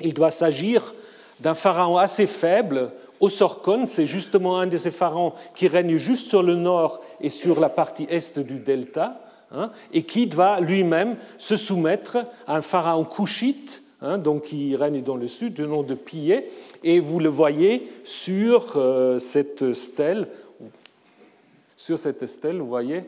[0.00, 0.94] il doit s'agir
[1.40, 6.42] d'un pharaon assez faible Osorkon, c'est justement un de ces pharaons qui règne juste sur
[6.42, 9.20] le nord et sur la partie est du delta,
[9.52, 15.02] hein, et qui va lui-même se soumettre à un pharaon couchite, hein, donc qui règne
[15.02, 16.50] dans le sud, du nom de Pillé,
[16.84, 20.28] et vous le voyez sur euh, cette stèle.
[21.76, 23.04] Sur cette stèle, vous voyez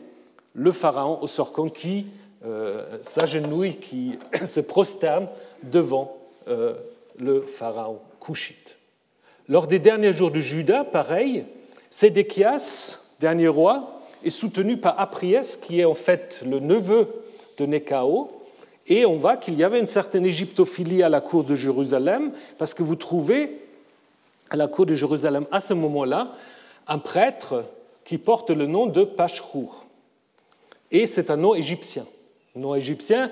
[0.53, 2.07] le pharaon Osorkon qui
[2.45, 5.27] euh, s'agenouille, qui se prosterne
[5.63, 6.73] devant euh,
[7.19, 8.75] le pharaon couchite.
[9.51, 11.43] Lors des derniers jours de Juda, pareil,
[11.89, 17.09] Sédéchias, dernier roi, est soutenu par Apriès, qui est en fait le neveu
[17.57, 18.31] de Néchao,
[18.87, 22.73] et on voit qu'il y avait une certaine égyptophilie à la cour de Jérusalem, parce
[22.73, 23.59] que vous trouvez
[24.49, 26.33] à la cour de Jérusalem à ce moment-là
[26.87, 27.65] un prêtre
[28.05, 29.83] qui porte le nom de Pachrour.
[30.91, 32.05] Et c'est un nom égyptien,
[32.55, 33.29] un nom égyptien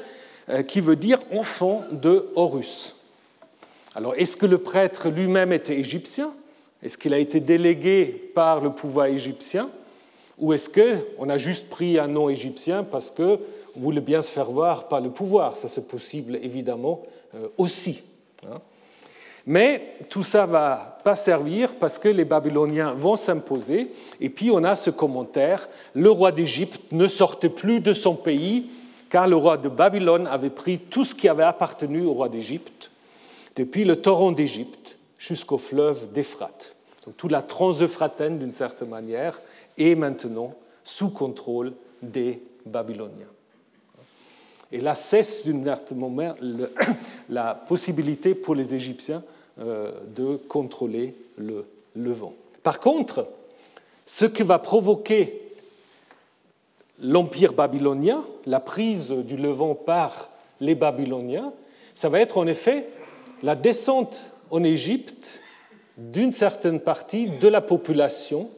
[0.50, 2.99] euh, qui veut dire enfant de Horus.
[3.96, 6.32] Alors, est-ce que le prêtre lui-même était égyptien?
[6.84, 9.70] Est-ce qu'il a été délégué par le pouvoir égyptien?
[10.38, 13.40] Ou est-ce qu'on a juste pris un nom égyptien parce qu'on
[13.76, 15.58] voulait bien se faire voir par le pouvoir?
[15.58, 17.02] Ça, c'est possible, évidemment,
[17.36, 18.02] euh, aussi.
[18.46, 18.60] Hein.
[19.46, 23.92] Mais tout ça ne va pas servir parce que les Babyloniens vont s'imposer.
[24.22, 28.70] Et puis on a ce commentaire, le roi d'Égypte ne sortait plus de son pays
[29.10, 32.89] car le roi de Babylone avait pris tout ce qui avait appartenu au roi d'Égypte
[33.56, 36.76] depuis le torrent d'Égypte jusqu'au fleuve d'Éphrate.
[37.06, 39.42] Donc toute la transeuphrataine, d'une certaine manière,
[39.78, 43.28] est maintenant sous contrôle des Babyloniens.
[44.72, 46.36] Et là cesse d'une certaine manière
[47.30, 49.24] la possibilité pour les Égyptiens
[49.60, 52.34] euh, de contrôler le, le vent.
[52.64, 53.28] Par contre,
[54.06, 55.42] ce qui va provoquer
[57.02, 61.54] l'empire babylonien, la prise du Levant par les Babyloniens,
[61.94, 62.88] ça va être en effet
[63.44, 65.42] la descente en Égypte
[65.98, 68.50] d'une certaine partie de la population.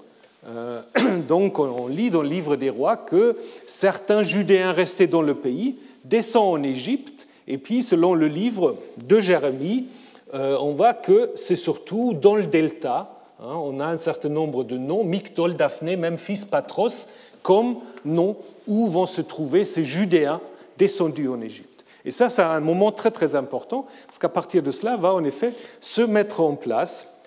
[0.47, 0.81] Euh,
[1.27, 5.75] donc on lit dans le livre des rois que certains Judéens restés dans le pays
[6.05, 9.87] descendent en Égypte, et puis selon le livre de Jérémie,
[10.33, 14.63] euh, on voit que c'est surtout dans le delta, hein, on a un certain nombre
[14.63, 17.07] de noms, Mictol, Daphné, Memphis, Patros,
[17.43, 20.41] comme noms où vont se trouver ces Judéens
[20.77, 21.70] descendus en Égypte.
[22.05, 25.23] Et ça, c'est un moment très très important, parce qu'à partir de cela va en
[25.23, 27.21] effet se mettre en place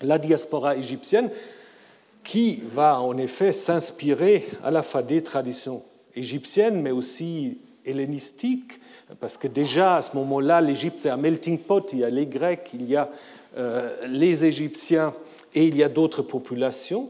[0.00, 1.30] la diaspora égyptienne,
[2.22, 5.82] qui va en effet s'inspirer à la fois des traditions
[6.14, 8.80] égyptiennes, mais aussi hellénistiques,
[9.18, 12.26] parce que déjà à ce moment-là, l'Égypte c'est un melting pot, il y a les
[12.26, 13.10] Grecs, il y a
[13.56, 15.12] euh, les Égyptiens
[15.54, 17.08] et il y a d'autres populations.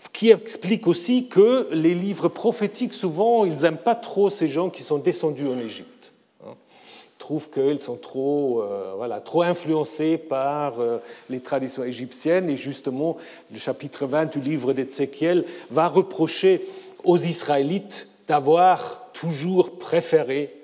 [0.00, 4.70] Ce qui explique aussi que les livres prophétiques, souvent, ils n'aiment pas trop ces gens
[4.70, 6.12] qui sont descendus en Égypte.
[6.42, 6.54] Hein.
[6.54, 12.48] Ils trouvent qu'ils sont trop, euh, voilà, trop influencés par euh, les traditions égyptiennes.
[12.48, 13.18] Et justement,
[13.52, 16.66] le chapitre 20 du livre d'Ézéchiel va reprocher
[17.04, 20.62] aux Israélites d'avoir toujours préféré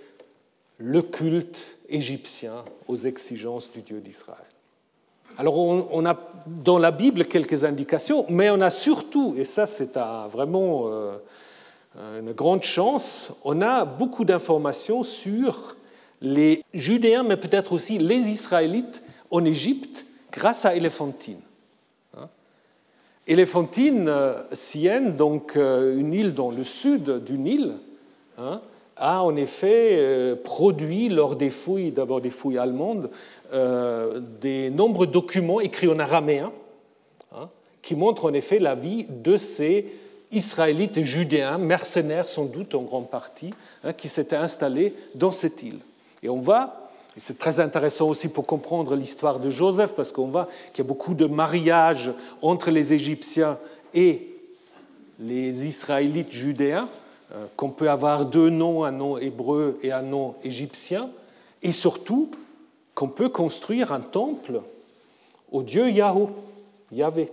[0.79, 4.56] le culte égyptien aux exigences du Dieu d'Israël.
[5.39, 9.99] Alors on, a dans la Bible quelques indications, mais on a surtout, et ça c'est
[10.31, 10.85] vraiment
[11.99, 15.77] euh, une grande chance, on a beaucoup d'informations sur
[16.23, 21.41] les Judéens, mais peut-être aussi les Israélites en Égypte grâce à Éléphantine.
[22.17, 22.29] Hein.
[23.27, 27.75] Éléphantine, euh, Sienne, donc euh, une île dans le sud du Nil,
[28.39, 28.61] hein,
[28.97, 33.11] a en effet produit lors des fouilles, d'abord des fouilles allemandes,
[34.41, 36.53] des nombreux documents écrits en araméen
[37.33, 37.49] hein,
[37.83, 39.87] qui montrent en effet la vie de ces
[40.33, 43.53] Israélites et Judéens, mercenaires sans doute en grande partie,
[43.85, 45.79] hein, qui s'étaient installés dans cette île.
[46.23, 50.27] Et on voit, et c'est très intéressant aussi pour comprendre l'histoire de Joseph, parce qu'on
[50.27, 52.11] voit qu'il y a beaucoup de mariages
[52.43, 53.59] entre les Égyptiens
[53.95, 54.35] et
[55.21, 56.89] les Israélites judéens,
[57.33, 61.09] euh, qu'on peut avoir deux noms, un nom hébreu et un nom égyptien,
[61.63, 62.31] et surtout
[62.97, 64.63] qu'on peut construire un temple
[65.53, 66.31] au dieu Yahoo,
[66.91, 67.31] Yahvé,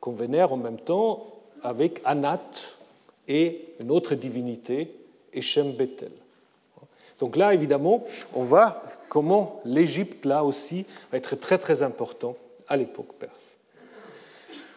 [0.00, 1.26] qu'on vénère en même temps
[1.62, 2.40] avec Anat
[3.28, 4.90] et une autre divinité,
[5.34, 6.10] Echem Bethel.
[7.20, 12.34] Donc là, évidemment, on voit comment l'Égypte, là aussi, va être très très important
[12.66, 13.58] à l'époque perse.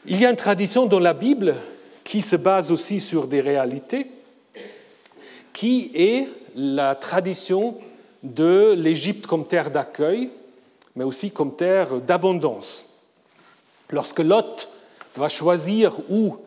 [0.06, 1.56] Il y a une tradition dans la Bible
[2.04, 4.12] qui se base aussi sur des réalités,
[5.54, 7.78] qui est la tradition
[8.26, 10.32] de l'Égypte comme terre d'accueil,
[10.96, 12.90] mais aussi comme terre d'abondance.
[13.90, 14.68] Lorsque Lot
[15.16, 16.38] va choisir où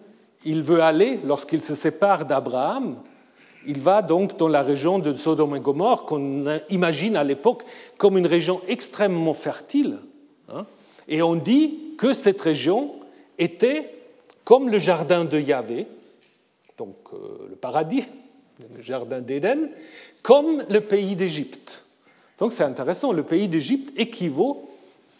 [0.44, 2.96] il veut aller, lorsqu'il se sépare d'Abraham,
[3.66, 7.64] il va donc dans la région de Sodome et Gomorre, qu'on imagine à l'époque
[7.96, 9.98] comme une région extrêmement fertile.
[10.50, 10.64] Hein.
[11.08, 12.94] et on dit que cette région
[13.36, 13.94] était
[14.44, 15.86] comme le jardin de Yahvé,
[16.78, 18.04] donc euh, le paradis,
[18.74, 19.68] le jardin d'Éden,
[20.22, 21.84] comme le pays d'Égypte.
[22.38, 24.68] Donc c'est intéressant, le pays d'Égypte équivaut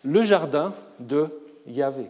[0.05, 1.27] le jardin de
[1.67, 2.07] Yahvé.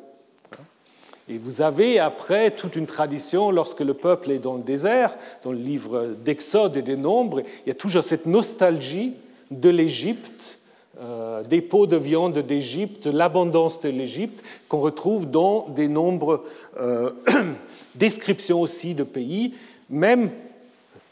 [1.30, 5.52] Et vous avez après toute une tradition, lorsque le peuple est dans le désert, dans
[5.52, 9.12] le livre d'Exode et des Nombres, il y a toujours cette nostalgie
[9.50, 10.58] de l'Égypte,
[11.00, 16.44] euh, des pots de viande d'Égypte, l'abondance de l'Égypte, qu'on retrouve dans des nombres
[16.80, 17.10] euh,
[17.94, 19.54] descriptions aussi de pays.
[19.90, 20.30] Même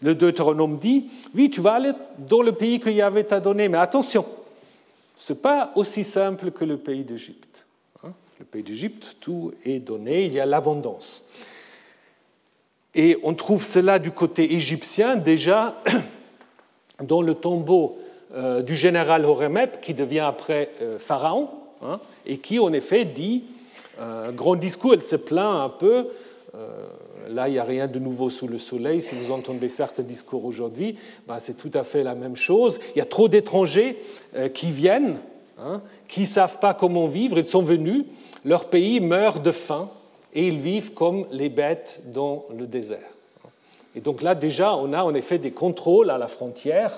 [0.02, 3.78] le Deutéronome dit, oui, tu vas aller dans le pays que Yahvé t'a donné, mais
[3.78, 4.24] attention,
[5.14, 7.64] ce n'est pas aussi simple que le pays d'Égypte.
[8.04, 8.12] Hein.
[8.38, 11.22] Le pays d'Égypte, tout est donné, il y a l'abondance.
[12.94, 15.82] Et on trouve cela du côté égyptien déjà
[17.02, 17.98] dans le tombeau
[18.34, 21.48] euh, du général Horemheb, qui devient après euh, pharaon,
[21.82, 23.44] hein, et qui en effet dit
[23.98, 26.08] un grand discours, elle se plaint un peu.
[27.26, 29.02] Euh, là, il n'y a rien de nouveau sous le soleil.
[29.02, 32.78] Si vous entendez certains discours aujourd'hui, ben, c'est tout à fait la même chose.
[32.94, 33.96] Il y a trop d'étrangers
[34.54, 35.18] qui viennent,
[35.58, 37.38] hein, qui ne savent pas comment vivre.
[37.38, 38.04] Ils sont venus,
[38.44, 39.88] leur pays meurt de faim
[40.34, 43.10] et ils vivent comme les bêtes dans le désert.
[43.94, 46.92] Et donc là, déjà, on a en effet des contrôles à la frontière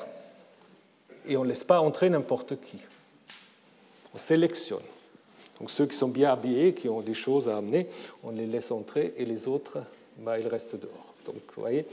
[1.27, 2.79] et on ne laisse pas entrer n'importe qui.
[4.13, 4.79] On sélectionne.
[5.61, 7.87] Donc ceux qui sont bien habillés, qui ont des choses à amener,
[8.25, 9.79] on les laisse entrer et les autres,
[10.19, 11.15] bah, ils restent dehors.
[11.25, 11.87] Donc vous voyez,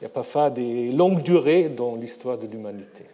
[0.00, 3.04] il n'y a pas fait des longues durées dans l'histoire de l'humanité.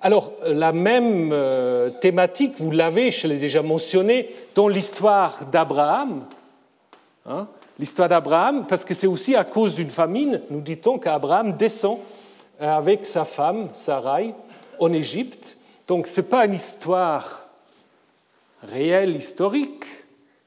[0.00, 6.26] Alors, la même euh, thématique, vous l'avez, je l'ai déjà mentionné, dans l'histoire d'Abraham.
[7.24, 11.98] Hein, l'histoire d'Abraham, parce que c'est aussi à cause d'une famine, nous dit-on qu'Abraham descend
[12.60, 14.34] avec sa femme, Sarai,
[14.78, 15.56] en Égypte.
[15.88, 17.46] Donc ce n'est pas une histoire
[18.62, 19.84] réelle, historique,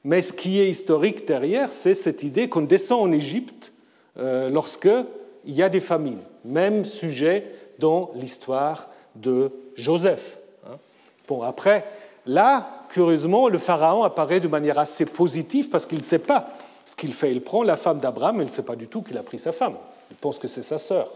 [0.04, 3.72] mais ce qui est historique derrière, c'est cette idée qu'on descend en Égypte
[4.18, 5.04] euh, lorsqu'il
[5.46, 6.20] y a des famines.
[6.44, 7.44] Même sujet
[7.78, 10.38] dans l'histoire de Joseph.
[10.66, 10.76] Hein.
[11.28, 11.84] Bon, après,
[12.26, 16.48] là, curieusement, le pharaon apparaît de manière assez positive parce qu'il ne sait pas
[16.86, 17.32] ce qu'il fait.
[17.32, 19.38] Il prend la femme d'Abraham, mais il ne sait pas du tout qu'il a pris
[19.38, 19.74] sa femme.
[20.10, 21.08] Il pense que c'est sa sœur.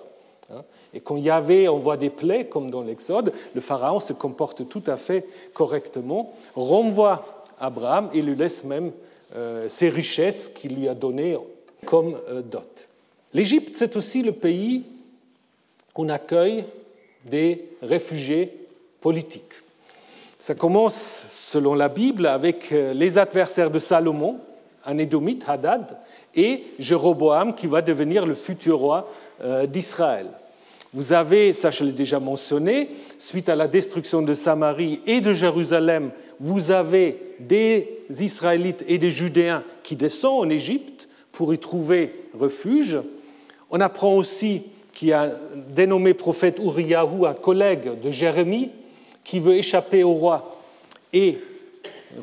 [0.52, 0.62] Hein.
[0.92, 4.96] Et quand Yahvé envoie des plaies, comme dans l'Exode, le Pharaon se comporte tout à
[4.96, 8.92] fait correctement, renvoie Abraham et lui laisse même
[9.34, 11.36] euh, ses richesses qu'il lui a données
[11.84, 12.88] comme euh, dot.
[13.32, 14.84] L'Égypte, c'est aussi le pays
[15.96, 16.64] où on accueille
[17.24, 18.52] des réfugiés
[19.00, 19.42] politiques.
[20.38, 24.38] Ça commence, selon la Bible, avec euh, les adversaires de Salomon,
[24.86, 25.96] un édomite, Hadad,
[26.34, 29.08] et Jéroboam, qui va devenir le futur roi
[29.68, 30.26] d'Israël.
[30.94, 35.32] Vous avez, ça je l'ai déjà mentionné, suite à la destruction de Samarie et de
[35.32, 42.12] Jérusalem, vous avez des Israélites et des Judéens qui descendent en Égypte pour y trouver
[42.38, 42.98] refuge.
[43.70, 45.32] On apprend aussi qu'il y a
[45.74, 48.70] dénommé prophète Uriyahu, un collègue de Jérémie,
[49.24, 50.60] qui veut échapper au roi
[51.12, 51.38] et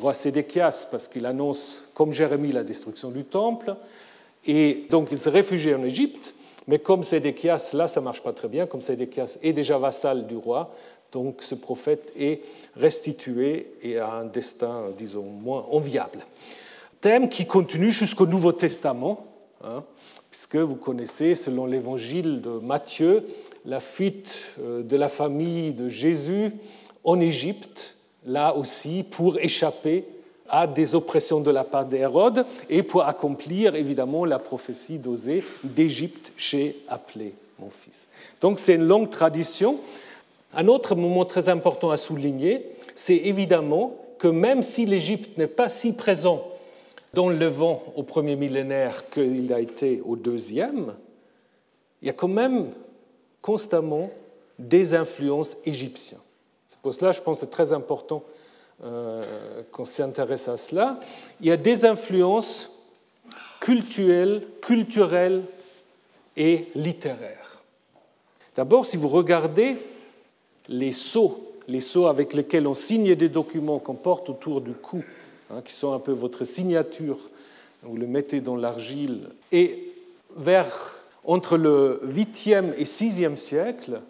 [0.00, 3.76] roi Sédéchias, parce qu'il annonce, comme Jérémie, la destruction du temple.
[4.46, 6.34] Et donc il se réfugie en Égypte.
[6.66, 10.26] Mais comme Sédéchias, là, ça ne marche pas très bien, comme Sédéchias est déjà vassal
[10.26, 10.74] du roi,
[11.12, 12.42] donc ce prophète est
[12.76, 16.20] restitué et a un destin, disons, moins enviable.
[17.00, 19.26] Thème qui continue jusqu'au Nouveau Testament,
[19.64, 19.84] hein,
[20.30, 23.24] puisque vous connaissez, selon l'évangile de Matthieu,
[23.64, 26.52] la fuite euh, de la famille de Jésus
[27.04, 30.04] en Égypte, là aussi, pour échapper
[30.52, 36.32] à des oppressions de la part d'Hérode et pour accomplir évidemment la prophétie d'Osée d'Égypte,
[36.36, 38.08] j'ai appelé mon fils.
[38.42, 39.78] Donc c'est une longue tradition.
[40.54, 45.70] Un autre moment très important à souligner, c'est évidemment que même si l'Égypte n'est pas
[45.70, 46.46] si présent
[47.14, 50.94] dans le vent au premier millénaire qu'il a été au deuxième,
[52.02, 52.68] il y a quand même
[53.40, 54.10] constamment
[54.58, 56.20] des influences égyptiennes.
[56.68, 58.22] C'est pour cela, je pense, que c'est très important
[59.70, 60.98] qu'on s'intéresse à cela,
[61.40, 62.70] il y a des influences
[63.60, 65.42] culturelles, culturelles
[66.36, 67.62] et littéraires.
[68.56, 69.78] D'abord, si vous regardez
[70.68, 75.02] les sceaux, les sceaux avec lesquels on signe des documents qu'on porte autour du cou,
[75.50, 77.18] hein, qui sont un peu votre signature,
[77.82, 79.92] vous le mettez dans l'argile, et
[80.36, 84.00] vers entre le 8e et 6e siècle,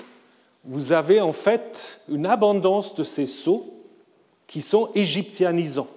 [0.65, 3.82] vous avez en fait une abondance de ces sceaux
[4.53, 5.89] qui sont égyptianisants,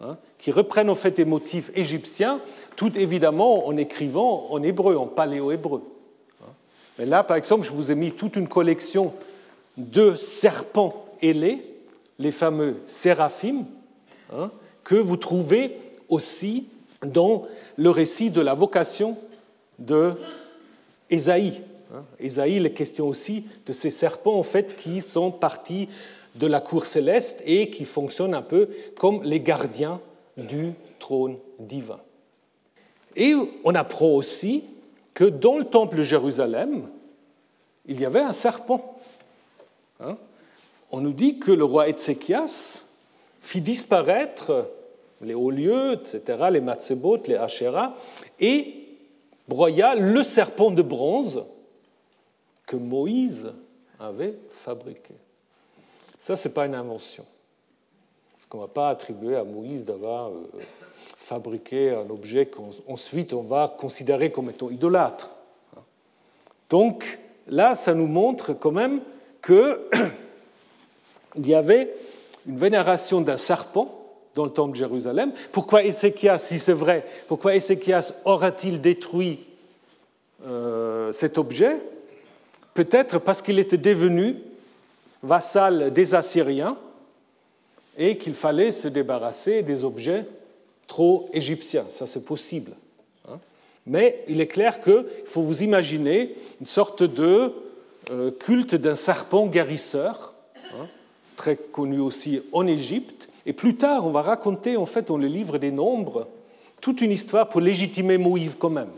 [0.00, 2.40] hein, qui reprennent en fait des motifs égyptiens,
[2.76, 5.82] tout évidemment en écrivant en hébreu, en paléo-hébreu.
[6.40, 6.52] Hein.
[6.96, 9.12] Mais là, par exemple, je vous ai mis toute une collection
[9.76, 11.64] de serpents ailés,
[12.20, 13.64] les fameux séraphim,
[14.32, 14.52] hein,
[14.84, 15.76] que vous trouvez
[16.08, 16.68] aussi
[17.04, 19.18] dans le récit de la vocation
[19.80, 20.12] de
[21.10, 21.62] Ésaïe.
[22.20, 25.88] Ésaïe, il est question aussi de ces serpents en fait qui sont partis
[26.34, 30.00] de la cour céleste et qui fonctionnent un peu comme les gardiens
[30.36, 32.00] du trône divin.
[33.16, 34.64] Et on apprend aussi
[35.14, 36.88] que dans le temple de Jérusalem,
[37.86, 38.96] il y avait un serpent.
[40.00, 40.16] Hein.
[40.92, 42.82] on nous dit que le roi Ézéchias
[43.40, 44.70] fit disparaître
[45.20, 47.96] les hauts lieux, etc., les matzebot, les Asherah,
[48.38, 48.86] et
[49.48, 51.44] broya le serpent de bronze
[52.66, 53.52] que Moïse
[53.98, 55.14] avait fabriqué.
[56.18, 57.24] Ça, ce n'est pas une invention.
[58.34, 60.50] Parce qu'on ne va pas attribuer à Moïse d'avoir euh,
[61.16, 65.30] fabriqué un objet qu'ensuite on va considérer comme étant idolâtre.
[66.68, 69.00] Donc là, ça nous montre quand même
[69.44, 69.78] qu'il
[71.44, 71.94] y avait
[72.46, 73.94] une vénération d'un serpent
[74.34, 75.32] dans le temple de Jérusalem.
[75.52, 79.40] Pourquoi Ézéchias, si c'est vrai, pourquoi Ézéchias aura-t-il détruit
[80.46, 81.76] euh, cet objet?
[82.74, 84.36] Peut-être parce qu'il était devenu
[85.22, 86.78] vassal des Assyriens
[87.96, 90.26] et qu'il fallait se débarrasser des objets
[90.86, 91.84] trop égyptiens.
[91.88, 92.72] Ça, c'est possible.
[93.28, 93.38] Hein.
[93.86, 97.52] Mais il est clair qu'il faut vous imaginer une sorte de
[98.10, 100.34] euh, culte d'un serpent guérisseur,
[100.74, 100.86] hein,
[101.36, 103.28] très connu aussi en Égypte.
[103.44, 106.28] Et plus tard, on va raconter, en fait, dans le livre des Nombres,
[106.80, 108.90] toute une histoire pour légitimer Moïse quand même.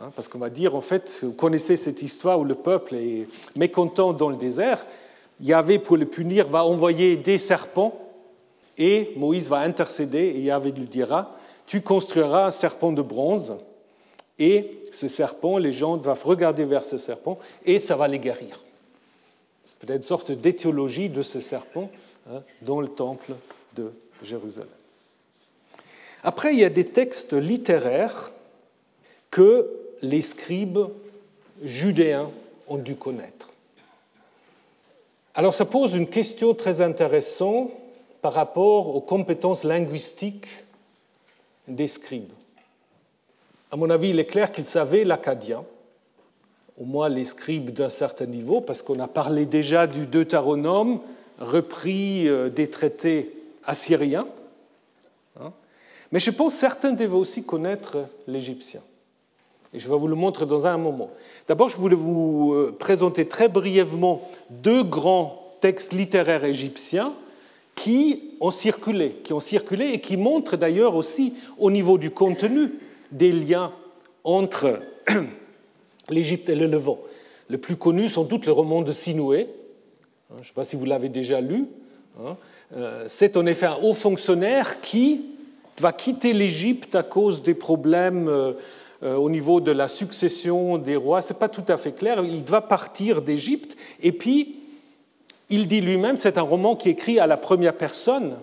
[0.00, 3.26] Hein, parce qu'on va dire, en fait, vous connaissez cette histoire où le peuple est
[3.56, 4.84] mécontent dans le désert.
[5.40, 8.00] Yahvé, pour le punir, va envoyer des serpents
[8.78, 13.54] et Moïse va intercéder et Yahvé lui dira Tu construiras un serpent de bronze
[14.38, 18.60] et ce serpent, les gens doivent regarder vers ce serpent et ça va les guérir.
[19.64, 21.90] C'est peut-être une sorte d'éthiologie de ce serpent
[22.30, 23.32] hein, dans le temple
[23.74, 24.68] de Jérusalem.
[26.22, 28.32] Après, il y a des textes littéraires
[29.30, 29.70] que
[30.02, 30.88] les scribes
[31.62, 32.30] judéens
[32.68, 33.50] ont dû connaître.
[35.34, 37.70] Alors ça pose une question très intéressante
[38.22, 40.46] par rapport aux compétences linguistiques
[41.66, 42.32] des scribes.
[43.72, 45.64] À mon avis, il est clair qu'ils savaient l'acadien,
[46.78, 51.00] au moins les scribes d'un certain niveau, parce qu'on a parlé déjà du Deutéronome,
[51.40, 53.32] repris euh, des traités
[53.64, 54.28] assyriens.
[55.40, 55.52] Hein.
[56.12, 58.80] Mais je pense que certains devaient aussi connaître l'égyptien.
[59.74, 61.10] Et je vais vous le montrer dans un moment.
[61.48, 67.12] D'abord, je voulais vous euh, présenter très brièvement deux grands textes littéraires égyptiens
[67.74, 72.70] qui ont circulé, qui ont circulé et qui montrent d'ailleurs aussi au niveau du contenu
[73.10, 73.72] des liens
[74.22, 74.80] entre
[76.08, 77.00] l'Égypte et le Levant.
[77.48, 79.48] Le plus connu sont toutes les romans de Sinoué.
[80.30, 81.66] Hein, je ne sais pas si vous l'avez déjà lu.
[82.20, 82.36] Hein.
[82.76, 85.22] Euh, c'est en effet un haut fonctionnaire qui
[85.80, 88.52] va quitter l'Égypte à cause des problèmes euh,
[89.04, 91.20] au niveau de la succession des rois.
[91.20, 92.24] Ce n'est pas tout à fait clair.
[92.24, 94.56] Il va partir d'Égypte et puis
[95.50, 98.38] il dit lui-même, c'est un roman qui est écrit à la première personne,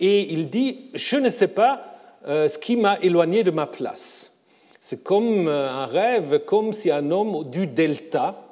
[0.00, 4.32] et il dit, je ne sais pas euh, ce qui m'a éloigné de ma place.
[4.80, 8.42] C'est comme euh, un rêve, comme si un homme du delta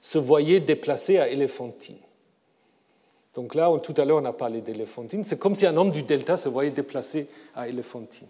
[0.00, 1.96] se voyait déplacé à Éléphantine.
[3.34, 5.24] Donc là, tout à l'heure, on a parlé d'Éléphantine.
[5.24, 8.28] C'est comme si un homme du delta se voyait déplacé à Éléphantine.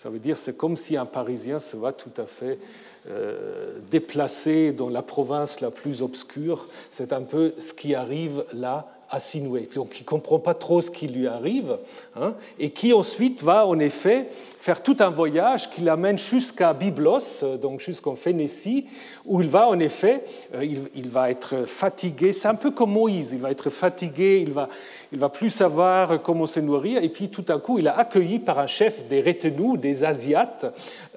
[0.00, 2.58] Ça veut dire c'est comme si un Parisien se voit tout à fait
[3.06, 6.68] euh, déplacé dans la province la plus obscure.
[6.88, 9.68] C'est un peu ce qui arrive là Sinoué.
[9.74, 11.78] Donc il ne comprend pas trop ce qui lui arrive,
[12.14, 17.58] hein, et qui ensuite va en effet faire tout un voyage qui l'amène jusqu'à Byblos,
[17.60, 18.86] donc jusqu'en Phénicie,
[19.26, 20.22] où il va en effet,
[20.54, 24.52] euh, il, va être fatigué, c'est un peu comme Moïse, il va être fatigué, il
[24.52, 24.68] va,
[25.12, 28.38] il va plus savoir comment se nourrir, et puis tout à coup il est accueilli
[28.38, 30.66] par un chef des retenus, des Asiates,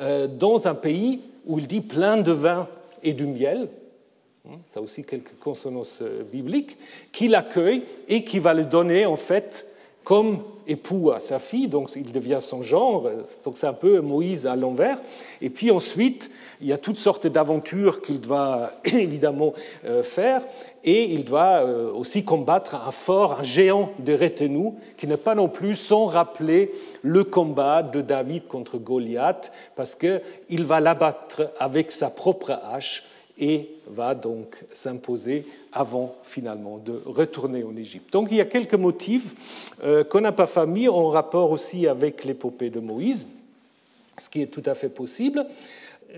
[0.02, 2.68] euh, dans un pays où il dit plein de vin
[3.04, 3.68] et du miel,
[4.66, 6.78] ça aussi quelques consonances euh, bibliques,
[7.12, 9.68] qui l'accueille et qui va le donner en fait
[10.04, 13.10] comme époux à sa fille, donc il devient son genre,
[13.44, 15.02] donc c'est un peu Moïse à l'envers.
[15.42, 16.30] Et puis ensuite,
[16.62, 19.54] il y a toutes sortes d'aventures qu'il doit évidemment
[19.86, 20.42] euh, faire,
[20.84, 25.36] et il doit euh, aussi combattre un fort, un géant de retenue, qui n'est pas
[25.36, 26.72] non plus sans rappeler
[27.02, 33.04] le combat de David contre Goliath, parce qu'il va l'abattre avec sa propre hache
[33.38, 38.14] et va donc s'imposer avant finalement de retourner en Égypte.
[38.14, 39.36] Donc il y a quelques motifs
[39.84, 43.26] euh, qu'on n'a pas famille en rapport aussi avec l'épopée de Moïse,
[44.20, 45.46] ce qui est tout à fait possible.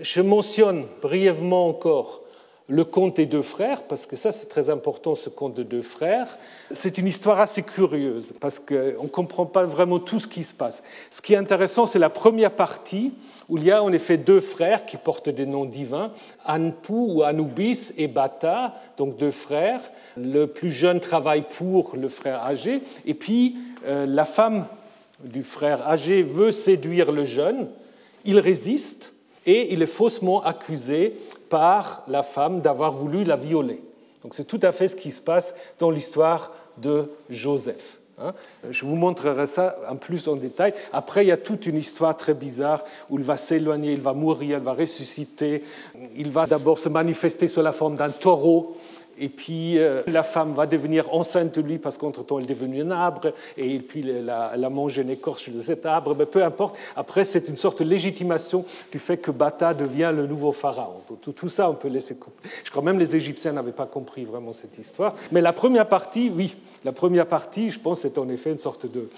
[0.00, 2.20] Je mentionne brièvement encore
[2.68, 5.82] le conte des deux frères, parce que ça c'est très important, ce conte de deux
[5.82, 6.36] frères.
[6.72, 10.52] C'est une histoire assez curieuse, parce qu'on ne comprend pas vraiment tout ce qui se
[10.54, 10.82] passe.
[11.10, 13.12] Ce qui est intéressant, c'est la première partie,
[13.48, 16.12] où il y a en effet deux frères qui portent des noms divins,
[16.44, 19.80] Anpu ou Anubis et Bata, donc deux frères.
[20.16, 23.56] Le plus jeune travaille pour le frère âgé, et puis
[23.86, 24.66] euh, la femme
[25.22, 27.68] du frère âgé veut séduire le jeune,
[28.24, 29.12] il résiste,
[29.46, 31.14] et il est faussement accusé
[31.48, 33.82] par la femme d'avoir voulu la violer.
[34.22, 37.98] Donc c'est tout à fait ce qui se passe dans l'histoire de Joseph.
[38.18, 38.32] Hein.
[38.70, 40.72] Je vous montrerai ça en plus en détail.
[40.92, 44.14] Après, il y a toute une histoire très bizarre où il va s'éloigner, il va
[44.14, 45.62] mourir, il va ressusciter.
[46.16, 48.76] Il va d'abord se manifester sous la forme d'un taureau
[49.18, 52.82] et puis euh, la femme va devenir enceinte de lui parce qu'entre-temps elle est devenue
[52.82, 56.76] un arbre, et puis elle a, mangé une écorce de cet arbre, mais peu importe.
[56.96, 61.00] Après, c'est une sorte de légitimation du fait que Bata devient le nouveau pharaon.
[61.20, 62.48] Tout, ça, on peut laisser couper.
[62.64, 65.14] Je crois même les Égyptiens n'avaient pas compris vraiment cette histoire.
[65.32, 68.90] Mais la première partie, oui, la première partie, je pense, c'est en effet une sorte
[68.90, 69.08] de,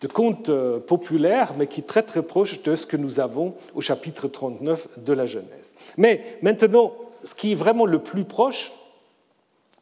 [0.00, 3.54] de conte euh, populaire, mais qui est très très proche de ce que nous avons
[3.74, 5.74] au chapitre 39 de la Genèse.
[5.96, 6.92] Mais maintenant,
[7.24, 8.72] ce qui est vraiment le plus proche,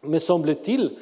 [0.07, 0.93] me semble-t-il,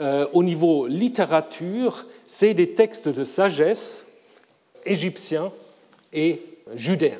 [0.00, 4.06] euh, au niveau littérature, c'est des textes de sagesse
[4.84, 5.52] égyptiens
[6.12, 6.42] et
[6.74, 7.18] judéens.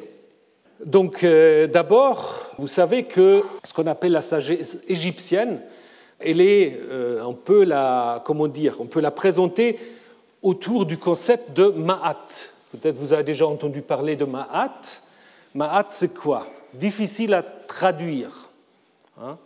[0.84, 5.61] Donc euh, d'abord, vous savez que ce qu'on appelle la sagesse égyptienne,
[6.20, 9.78] elle est, euh, on peut la, comment dire, on peut la présenter
[10.43, 12.26] autour du concept de Ma'at.
[12.72, 15.03] Peut-être vous avez déjà entendu parler de Ma'at.
[15.55, 16.47] Ma'at, c'est quoi?
[16.74, 18.51] Difficile à traduire.
[19.20, 19.45] Hein euh,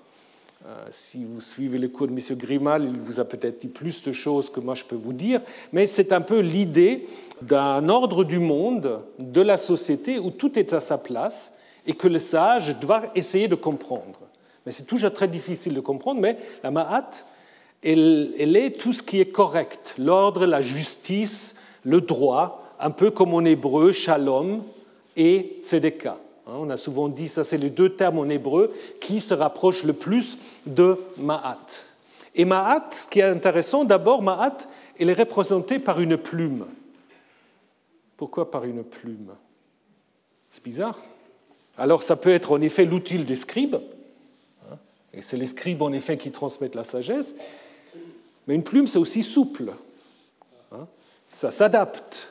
[0.90, 2.36] si vous suivez les cours de M.
[2.36, 5.40] Grimal, il vous a peut-être dit plus de choses que moi je peux vous dire,
[5.72, 7.08] mais c'est un peu l'idée
[7.42, 11.54] d'un ordre du monde, de la société, où tout est à sa place
[11.86, 14.20] et que le sage doit essayer de comprendre.
[14.64, 17.10] Mais c'est toujours très difficile de comprendre, mais la Ma'at,
[17.82, 23.10] elle, elle est tout ce qui est correct, l'ordre, la justice, le droit, un peu
[23.10, 24.62] comme en hébreu, shalom
[25.16, 26.18] et tzedekah.
[26.50, 29.84] Hein, on a souvent dit, ça c'est les deux termes en hébreu qui se rapprochent
[29.84, 30.36] le plus
[30.66, 31.86] de Ma'at.
[32.34, 34.56] Et Ma'at, ce qui est intéressant, d'abord, Ma'at,
[34.98, 36.66] elle est représentée par une plume.
[38.16, 39.30] Pourquoi par une plume?
[40.50, 40.98] C'est bizarre.
[41.78, 43.76] Alors ça peut être en effet l'outil des scribes,
[44.70, 44.76] hein,
[45.14, 47.36] et c'est les scribes en effet qui transmettent la sagesse,
[48.46, 49.72] mais une plume c'est aussi souple.
[50.72, 50.86] Hein.
[51.32, 52.28] Ça s'adapte,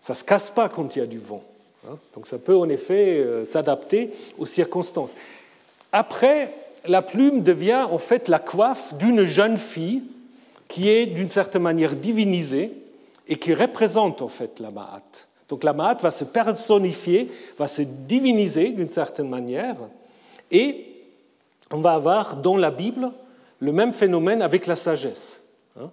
[0.00, 1.44] ça ne se casse pas quand il y a du vent.
[1.86, 1.98] Hein?
[2.14, 5.12] Donc ça peut en effet euh, s'adapter aux circonstances.
[5.92, 6.52] Après,
[6.86, 10.02] la plume devient en fait la coiffe d'une jeune fille
[10.68, 12.72] qui est d'une certaine manière divinisée
[13.28, 15.02] et qui représente en fait la Ma'at.
[15.48, 19.76] Donc la Ma'at va se personnifier, va se diviniser d'une certaine manière
[20.50, 20.86] et
[21.70, 23.10] on va avoir dans la Bible
[23.60, 25.44] le même phénomène avec la sagesse.
[25.80, 25.90] Hein?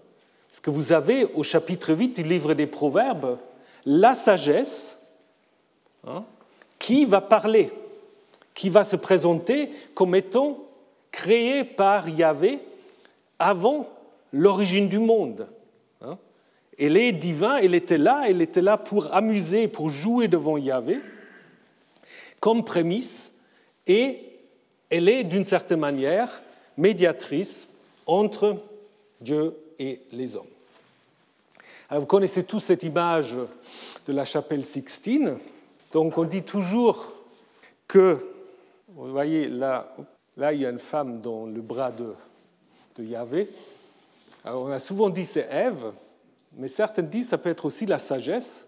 [0.49, 3.37] Ce que vous avez au chapitre 8 du livre des Proverbes,
[3.85, 5.02] la sagesse,
[6.05, 6.25] Hein,
[6.79, 7.71] qui va parler,
[8.53, 10.59] qui va se présenter comme étant
[11.11, 12.59] créé par Yahvé
[13.39, 13.87] avant
[14.33, 15.47] l'origine du monde.
[16.01, 16.17] Hein.
[16.77, 20.99] Elle est divin, elle était là, elle était là pour amuser, pour jouer devant Yahvé,
[22.41, 23.35] comme prémisse,
[23.87, 24.19] et
[24.89, 26.41] elle est d'une certaine manière
[26.75, 27.69] médiatrice
[28.05, 28.57] entre
[29.21, 30.43] Dieu et les hommes.
[31.89, 33.35] vous connaissez tous cette image
[34.05, 35.39] de la chapelle Sixtine.
[35.93, 37.13] Donc on dit toujours
[37.87, 38.17] que,
[38.89, 39.95] vous voyez, là,
[40.35, 42.15] là il y a une femme dans le bras de,
[42.95, 43.47] de Yahvé.
[44.43, 45.91] Alors on a souvent dit c'est Ève,
[46.57, 48.67] mais certains disent que ça peut être aussi la sagesse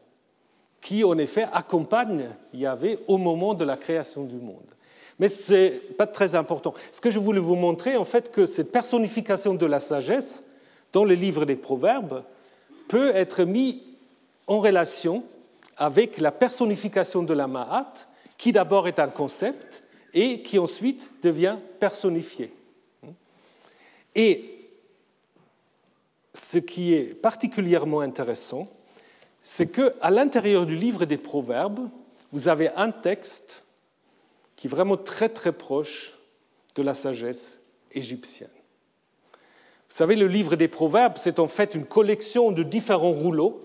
[0.81, 4.69] qui, en effet, accompagne Yahvé au moment de la création du monde.
[5.17, 6.75] Mais ce n'est pas très important.
[6.91, 10.45] Ce que je voulais vous montrer, en fait, que cette personnification de la sagesse
[10.93, 12.23] dans le livre des Proverbes
[12.87, 13.77] peut être mise
[14.45, 15.23] en relation
[15.77, 17.93] avec la personnification de la Ma'at,
[18.37, 22.53] qui d'abord est un concept et qui ensuite devient personnifié.
[24.15, 24.55] Et
[26.33, 28.67] ce qui est particulièrement intéressant,
[29.41, 31.89] c'est qu'à l'intérieur du livre des Proverbes,
[32.31, 33.63] vous avez un texte
[34.55, 36.13] qui est vraiment très très proche
[36.75, 37.59] de la sagesse
[37.91, 38.49] égyptienne.
[39.89, 43.61] Vous savez, le livre des Proverbes, c'est en fait une collection de différents rouleaux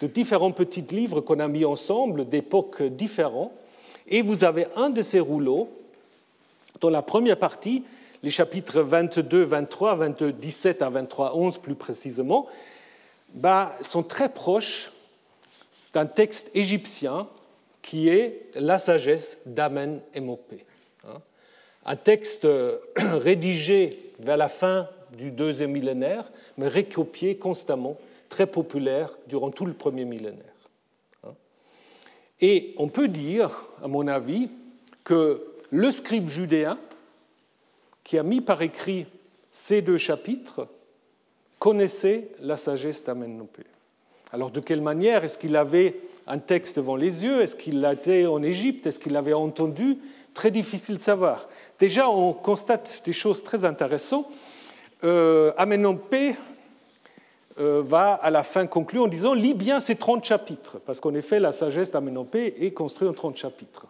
[0.00, 3.52] de différents petits livres qu'on a mis ensemble d'époques différentes.
[4.08, 5.68] Et vous avez un de ces rouleaux,
[6.80, 7.84] dans la première partie,
[8.22, 12.48] les chapitres 22, 23, 22, 17 à 23, 11 plus précisément,
[13.34, 14.92] bah, sont très proches
[15.92, 17.28] d'un texte égyptien
[17.82, 20.64] qui est la sagesse d'Amen et Mopé.
[21.06, 21.20] Hein.
[21.86, 22.46] un texte
[22.96, 27.96] rédigé vers la fin du deuxième millénaire, mais recopié constamment,
[28.40, 30.54] très populaire durant tout le premier millénaire.
[32.40, 33.50] Et on peut dire,
[33.82, 34.48] à mon avis,
[35.04, 36.78] que le scribe judéen,
[38.02, 39.04] qui a mis par écrit
[39.50, 40.68] ces deux chapitres,
[41.58, 43.64] connaissait la sagesse d'Amenopé.
[44.32, 47.42] Alors de quelle manière Est-ce qu'il avait un texte devant les yeux?
[47.42, 48.86] Est-ce qu'il était en Égypte?
[48.86, 49.98] Est-ce qu'il l'avait entendu?
[50.32, 51.46] Très difficile de savoir.
[51.78, 54.30] Déjà, on constate des choses très intéressantes.
[55.04, 55.52] Euh,
[57.56, 61.40] va à la fin conclure en disant Lis bien ces 30 chapitres, parce qu'en effet,
[61.40, 63.86] la sagesse d'Amenopé est construite en 30 chapitres.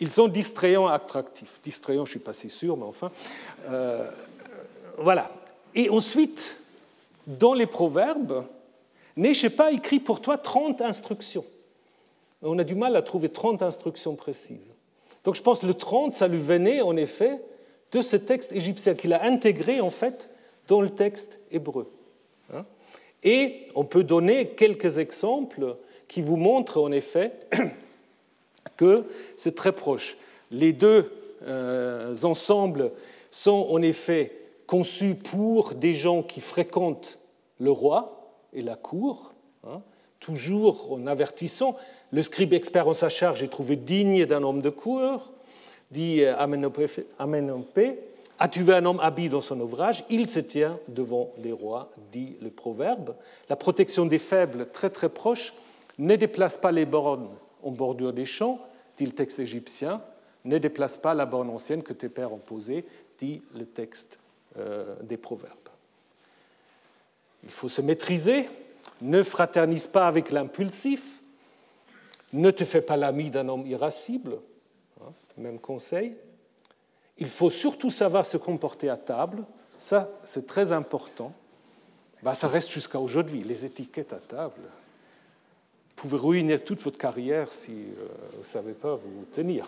[0.00, 1.60] Ils sont distrayants attractifs.
[1.62, 3.10] Distrayants, je ne suis pas si sûr, mais enfin.
[3.68, 4.10] Euh,
[4.98, 5.30] voilà.
[5.74, 6.56] Et ensuite,
[7.26, 8.44] dans les proverbes,
[9.16, 11.44] n'ai-je pas écrit pour toi 30 instructions?
[12.42, 14.72] On a du mal à trouver 30 instructions précises.
[15.24, 17.38] Donc je pense que le 30, ça lui venait en effet
[17.92, 20.30] de ce texte égyptien qu'il a intégré en fait
[20.66, 21.92] dans le texte hébreu.
[23.22, 25.76] Et on peut donner quelques exemples
[26.08, 27.32] qui vous montrent en effet
[28.76, 29.04] que
[29.36, 30.16] c'est très proche.
[30.50, 31.12] Les deux
[31.46, 32.92] euh, ensembles
[33.30, 34.32] sont en effet
[34.66, 37.18] conçus pour des gens qui fréquentent
[37.58, 38.16] le roi,
[38.52, 39.32] et la cour,
[39.64, 39.82] hein,
[40.18, 41.76] toujours en avertissant.
[42.10, 45.32] Le scribe expert en sa charge est trouvé digne d'un homme de cour,
[45.90, 47.98] dit Amenopé.
[48.42, 50.02] As-tu vu un homme habillé dans son ouvrage?
[50.08, 53.14] Il se tient devant les rois, dit le proverbe.
[53.50, 55.52] La protection des faibles, très très proche.
[55.98, 57.28] Ne déplace pas les bornes
[57.62, 58.58] en bordure des champs,
[58.96, 60.02] dit le texte égyptien.
[60.46, 62.86] Ne déplace pas la borne ancienne que tes pères ont posée,
[63.18, 64.18] dit le texte
[64.56, 65.54] euh, des proverbes.
[67.44, 68.48] Il faut se maîtriser,
[69.02, 71.20] ne fraternise pas avec l'impulsif,
[72.32, 74.38] ne te fais pas l'ami d'un homme irascible,
[75.02, 76.14] hein, même conseil.
[77.20, 79.44] Il faut surtout savoir se comporter à table,
[79.78, 81.32] ça c'est très important.
[82.22, 84.60] Bah, ça reste jusqu'à aujourd'hui, les étiquettes à table.
[84.60, 89.66] Vous pouvez ruiner toute votre carrière si euh, vous ne savez pas vous tenir.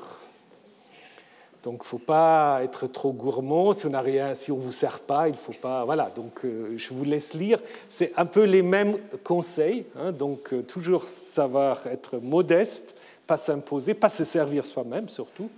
[1.63, 3.73] Donc, il ne faut pas être trop gourmand.
[3.73, 5.85] Si on rien, si vous sert pas, il ne faut pas.
[5.85, 6.11] Voilà.
[6.11, 7.59] Donc, euh, je vous laisse lire.
[7.89, 9.87] C'est un peu les mêmes conseils.
[9.97, 10.13] Hein.
[10.13, 12.97] donc, euh, toujours savoir être modeste,
[13.27, 15.51] pas s'imposer, pas se servir soi-même surtout.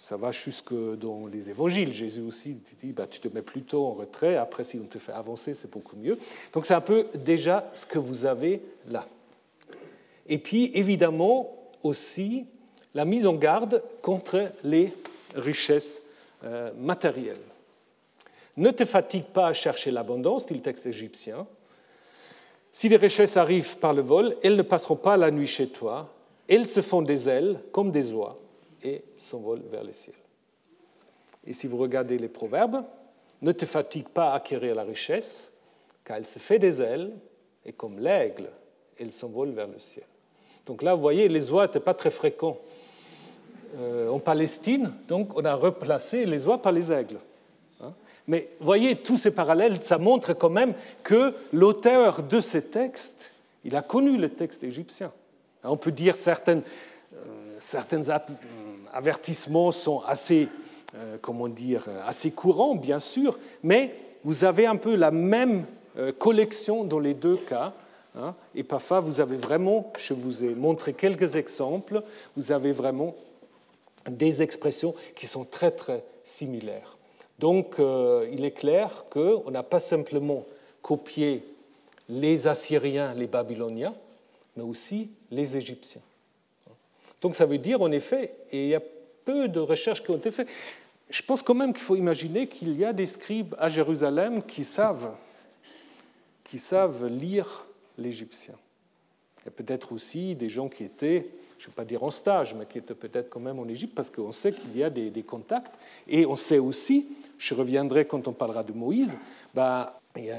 [0.00, 1.92] Ça va jusque dans les évangiles.
[1.92, 4.36] Jésus aussi dit bah, tu te mets plutôt en retrait.
[4.36, 6.16] Après, si on te fait avancer, c'est beaucoup mieux.
[6.52, 9.08] Donc, c'est un peu déjà ce que vous avez là.
[10.28, 12.46] Et puis, évidemment, aussi,
[12.94, 14.94] la mise en garde contre les
[15.34, 16.02] richesses
[16.44, 17.36] euh, matérielles.
[18.56, 21.44] Ne te fatigue pas à chercher l'abondance, dit le texte égyptien.
[22.70, 26.14] Si les richesses arrivent par le vol, elles ne passeront pas la nuit chez toi.
[26.48, 28.38] Elles se font des ailes comme des oies
[28.82, 30.16] et s'envolent vers le ciel.
[31.46, 32.82] Et si vous regardez les proverbes,
[33.40, 35.52] ne te fatigue pas à acquérir la richesse,
[36.04, 37.12] car elle se fait des ailes
[37.64, 38.50] et comme l'aigle,
[38.98, 40.06] elle s'envole vers le ciel.
[40.66, 42.58] Donc là, vous voyez, les oies n'étaient pas très fréquents
[43.78, 47.18] euh, en Palestine, donc on a replacé les oies par les aigles.
[47.80, 47.92] Hein.
[48.26, 50.72] Mais voyez, tous ces parallèles, ça montre quand même
[51.02, 53.30] que l'auteur de ces textes,
[53.64, 55.12] il a connu le texte égyptien.
[55.64, 57.56] On peut dire certains euh,
[58.92, 60.48] avertissements sont assez,
[60.96, 65.64] euh, comment dire, assez courants, bien sûr, mais vous avez un peu la même
[66.18, 67.72] collection dans les deux cas.
[68.16, 68.34] Hein.
[68.54, 72.02] et parfois, vous avez vraiment, je vous ai montré quelques exemples,
[72.36, 73.14] vous avez vraiment
[74.08, 76.96] des expressions qui sont très très similaires.
[77.38, 80.44] Donc euh, il est clair qu'on n'a pas simplement
[80.82, 81.44] copié
[82.08, 83.94] les Assyriens, les Babyloniens,
[84.56, 86.00] mais aussi les Égyptiens.
[87.20, 88.82] Donc ça veut dire en effet, et il y a
[89.24, 90.48] peu de recherches qui ont été faites,
[91.10, 94.64] je pense quand même qu'il faut imaginer qu'il y a des scribes à Jérusalem qui
[94.64, 95.14] savent,
[96.44, 97.66] qui savent lire
[97.96, 98.54] l'égyptien.
[99.40, 102.10] Il y a peut-être aussi des gens qui étaient je ne vais pas dire en
[102.10, 104.90] stage, mais qui était peut-être quand même en Égypte, parce qu'on sait qu'il y a
[104.90, 105.74] des, contacts.
[106.06, 109.16] Et on sait aussi, je reviendrai quand on parlera de Moïse,
[109.54, 110.38] bah, il y a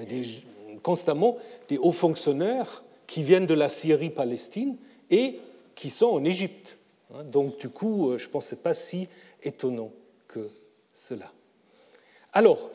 [0.81, 4.77] constamment des hauts fonctionnaires qui viennent de la Syrie-Palestine
[5.09, 5.39] et
[5.79, 6.77] qui sont en Égypte.
[7.13, 7.23] Hein.
[7.23, 9.07] Donc du coup, euh, je ce n'est pas si
[9.41, 9.91] étonnant
[10.27, 10.49] que
[10.93, 11.31] cela.
[12.33, 12.69] Alors,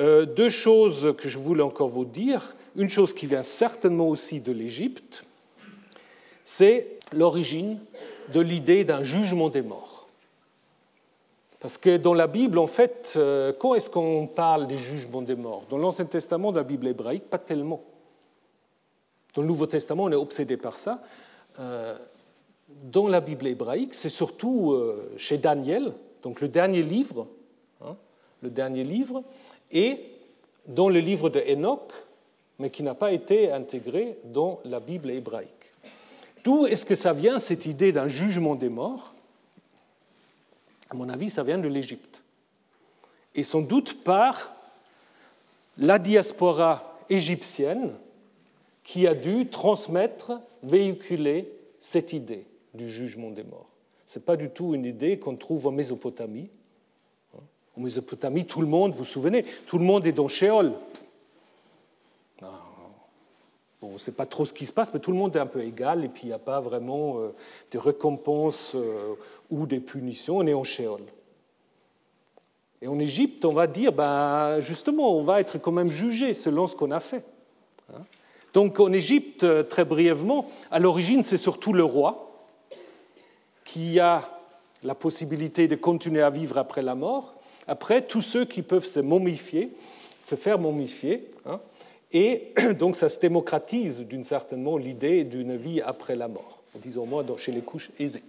[0.00, 2.56] euh, deux choses que je voulais encore vous dire.
[2.74, 5.24] Une chose qui vient certainement aussi de l'Égypte,
[6.44, 7.78] c'est l'origine
[8.32, 10.08] de l'idée d'un jugement des morts.
[11.60, 15.36] Parce que dans la Bible, en fait, euh, quand est-ce qu'on parle des jugements des
[15.36, 15.64] morts?
[15.68, 17.82] Dans l'Ancien Testament, dans la Bible hébraïque, pas tellement.
[19.34, 21.02] Dans le Nouveau Testament, on est obsédé par ça.
[22.84, 27.26] Dans la Bible hébraïque, c'est surtout euh, chez Daniel, donc le dernier livre,
[27.80, 27.96] hein,
[28.42, 29.22] le dernier livre,
[29.70, 30.00] et
[30.66, 31.92] dans le livre de Enoch,
[32.58, 35.50] mais qui n'a pas été intégré dans la Bible hébraïque.
[36.44, 39.14] D'où est-ce que ça vient cette idée d'un jugement des morts?
[40.88, 42.22] À mon avis, ça vient de l'Égypte.
[43.34, 44.54] Et sans doute par
[45.76, 47.92] la diaspora égyptienne
[48.82, 52.46] qui a dû transmettre, véhiculer cette idée
[52.76, 53.68] du jugement des morts.
[54.06, 56.48] Ce n'est pas du tout une idée qu'on trouve en Mésopotamie.
[57.76, 60.72] En Mésopotamie, tout le monde, vous vous souvenez, tout le monde est dans Sheol.
[63.82, 65.46] On ne sait pas trop ce qui se passe, mais tout le monde est un
[65.46, 67.34] peu égal, et puis il n'y a pas vraiment euh,
[67.70, 69.14] de récompenses euh,
[69.50, 71.02] ou des punitions, on est en Sheol.
[72.82, 76.66] Et en Égypte, on va dire, ben, justement, on va être quand même jugé selon
[76.66, 77.24] ce qu'on a fait.
[77.92, 78.02] Hein.
[78.54, 82.25] Donc en Égypte, euh, très brièvement, à l'origine, c'est surtout le roi
[83.66, 84.22] qui a
[84.82, 87.34] la possibilité de continuer à vivre après la mort.
[87.66, 89.70] Après, tous ceux qui peuvent se momifier,
[90.22, 91.28] se faire momifier.
[91.44, 91.60] Hein.
[92.12, 97.04] et donc ça se démocratise d'une certaine manière l'idée d'une vie après la mort, disons
[97.04, 98.22] moi chez les couches aisées.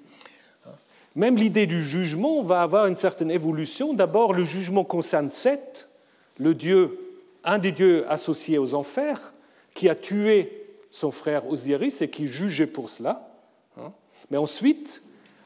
[1.15, 3.93] Même l'idée du jugement va avoir une certaine évolution.
[3.93, 5.89] D'abord, le jugement concerne Seth,
[6.37, 6.99] le dieu,
[7.43, 9.33] un des dieux associés aux enfers,
[9.73, 13.31] qui a tué son frère Osiris et qui est jugé pour cela.
[13.79, 13.91] Hein.
[14.29, 15.01] Mais ensuite,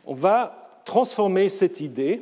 [0.06, 2.22] on va transformer cette idée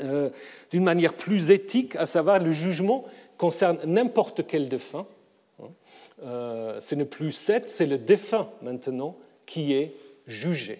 [0.00, 0.30] euh,
[0.70, 3.04] d'une manière plus éthique, à savoir le jugement
[3.36, 5.06] concerne n'importe quel défunt.
[5.62, 5.68] Hein.
[6.22, 9.16] Euh, ce n'est plus Seth, c'est le défunt maintenant
[9.46, 9.94] qui est
[10.26, 10.78] jugé.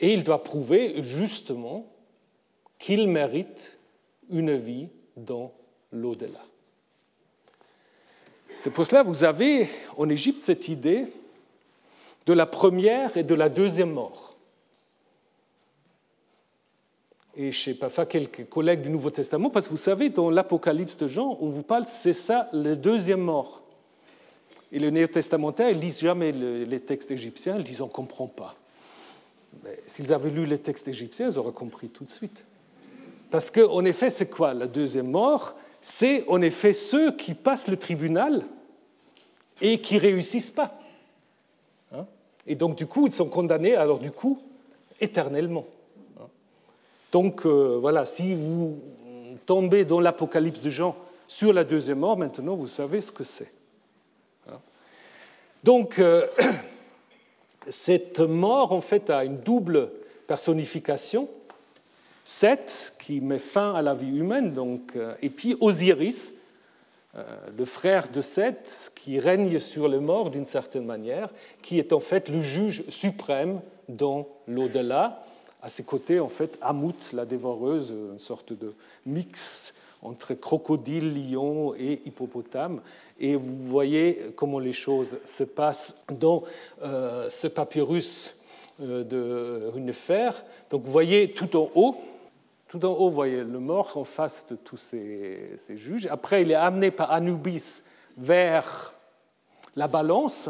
[0.00, 1.86] Et il doit prouver justement
[2.78, 3.78] qu'il mérite
[4.30, 5.52] une vie dans
[5.92, 6.44] l'au-delà.
[8.56, 11.06] C'est pour cela que vous avez en Égypte cette idée
[12.26, 14.37] de la première et de la deuxième mort.
[17.40, 20.28] Et je ne sais pas, quelques collègues du Nouveau Testament, parce que vous savez, dans
[20.28, 23.62] l'Apocalypse de Jean, on vous parle, c'est ça, la deuxième mort.
[24.72, 28.56] Et les néo-testamentaires, ils lisent jamais les textes égyptiens, ils disent on ne comprend pas.
[29.86, 32.44] S'ils avaient lu les textes égyptiens, ils auraient compris tout de suite.
[33.30, 35.54] Parce qu'en effet, c'est quoi la deuxième mort?
[35.80, 38.44] C'est en effet ceux qui passent le tribunal
[39.60, 40.76] et qui réussissent pas.
[41.92, 42.04] Hein?
[42.48, 44.42] et donc, du coup, ils sont condamnés, alors du coup,
[45.00, 45.66] éternellement.
[47.12, 48.80] Donc, euh, voilà, si vous
[49.46, 50.94] tombez dans l'Apocalypse de Jean
[51.26, 53.52] sur la deuxième mort, maintenant, vous savez ce que c'est.
[54.48, 54.58] Hein?
[55.64, 56.26] donc, euh,
[57.68, 59.90] cette mort, en fait, a une double
[60.26, 61.28] personnification.
[62.24, 66.34] Seth, qui met fin à la vie humaine, donc, euh, et puis Osiris,
[67.56, 71.30] le frère de Seth, qui règne sur les morts d'une certaine manière,
[71.62, 75.24] qui est en fait le juge suprême dans l'au-delà.
[75.60, 78.74] À ses côtés, en fait, Amut, la dévoreuse, une sorte de
[79.06, 82.80] mix entre crocodile, lion et hippopotame.
[83.18, 86.44] Et vous voyez comment les choses se passent dans
[86.82, 88.36] euh, ce papyrus
[88.80, 90.30] euh, de Runefer.
[90.70, 91.96] Donc vous voyez tout en haut,
[92.68, 96.06] tout en haut, vous voyez le mort en face de tous ces, ces juges.
[96.06, 97.82] Après, il est amené par Anubis
[98.16, 98.94] vers
[99.74, 100.48] la balance.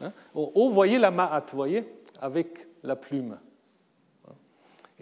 [0.00, 0.12] Hein.
[0.34, 1.84] En haut, vous voyez la Ma'at, vous voyez,
[2.20, 3.36] avec la plume.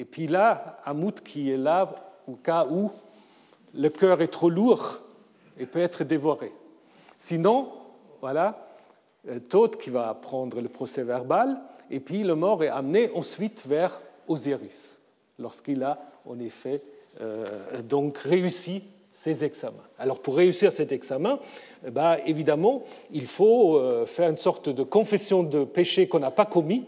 [0.01, 1.95] Et puis là, Amut qui est là
[2.27, 2.91] au cas où
[3.75, 4.99] le cœur est trop lourd
[5.59, 6.55] et peut être dévoré.
[7.19, 7.69] Sinon,
[8.23, 8.67] voilà,
[9.29, 13.65] euh, Thoth qui va prendre le procès verbal, et puis le mort est amené ensuite
[13.67, 14.99] vers Osiris,
[15.39, 16.81] lorsqu'il a en effet
[17.21, 18.83] euh, donc réussi
[19.13, 19.85] ses examens.
[19.99, 21.39] Alors pour réussir cet examen,
[21.87, 26.31] eh ben, évidemment, il faut euh, faire une sorte de confession de péché qu'on n'a
[26.31, 26.87] pas commis,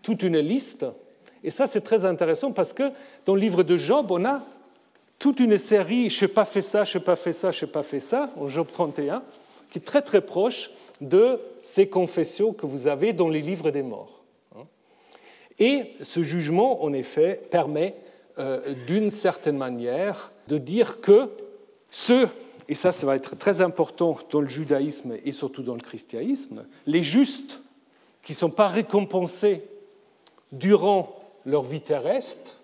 [0.00, 0.86] toute une liste.
[1.46, 2.90] Et ça, c'est très intéressant parce que
[3.24, 4.42] dans le livre de Job, on a
[5.20, 7.70] toute une série, je n'ai pas fait ça, je n'ai pas fait ça, je n'ai
[7.70, 9.22] pas fait ça, en Job 31,
[9.70, 13.84] qui est très très proche de ces confessions que vous avez dans les livres des
[13.84, 14.24] morts.
[15.60, 17.94] Et ce jugement, en effet, permet
[18.40, 21.30] euh, d'une certaine manière de dire que
[21.92, 22.28] ceux,
[22.68, 26.66] et ça, ça va être très important dans le judaïsme et surtout dans le christianisme,
[26.86, 27.60] les justes
[28.24, 29.62] qui ne sont pas récompensés
[30.50, 31.16] durant
[31.46, 32.56] leur vie terrestre,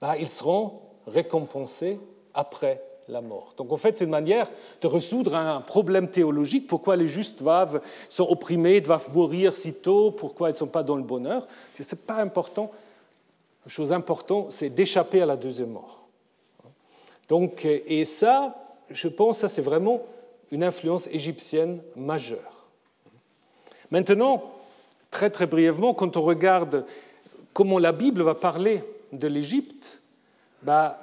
[0.00, 1.98] bah, ils seront récompensés
[2.34, 3.54] après la mort.
[3.56, 4.50] Donc en fait, c'est une manière
[4.82, 6.66] de résoudre un problème théologique.
[6.66, 10.10] Pourquoi les justes doivent, sont opprimés, doivent mourir si tôt?
[10.10, 11.46] Pourquoi ils ne sont pas dans le bonheur?
[11.74, 12.70] Ce n'est pas important.
[13.64, 16.06] La chose importante, c'est d'échapper à la deuxième mort.
[17.28, 18.54] Donc, et ça,
[18.90, 20.02] je pense, ça c'est vraiment
[20.50, 22.66] une influence égyptienne majeure.
[23.90, 24.42] Maintenant,
[25.10, 26.84] très très brièvement, quand on regarde
[27.58, 30.00] comment la Bible va parler de l'Égypte,
[30.62, 30.96] bah,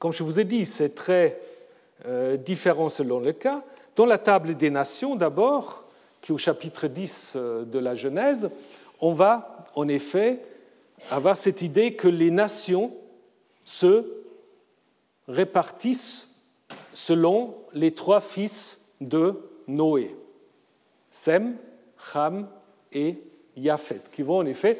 [0.00, 1.40] comme je vous ai dit, c'est très
[2.04, 3.62] euh, différent selon le cas.
[3.94, 5.84] Dans la table des nations, d'abord,
[6.20, 8.50] qui est au chapitre 10 euh, de la Genèse,
[9.00, 10.42] on va en effet
[11.12, 12.92] avoir cette idée que les nations
[13.64, 14.04] se
[15.28, 16.26] répartissent
[16.92, 19.32] selon les trois fils de
[19.68, 20.12] Noé,
[21.12, 21.54] Sem,
[22.14, 22.48] Ham
[22.92, 23.16] et
[23.56, 24.78] Japhet, qui vont en effet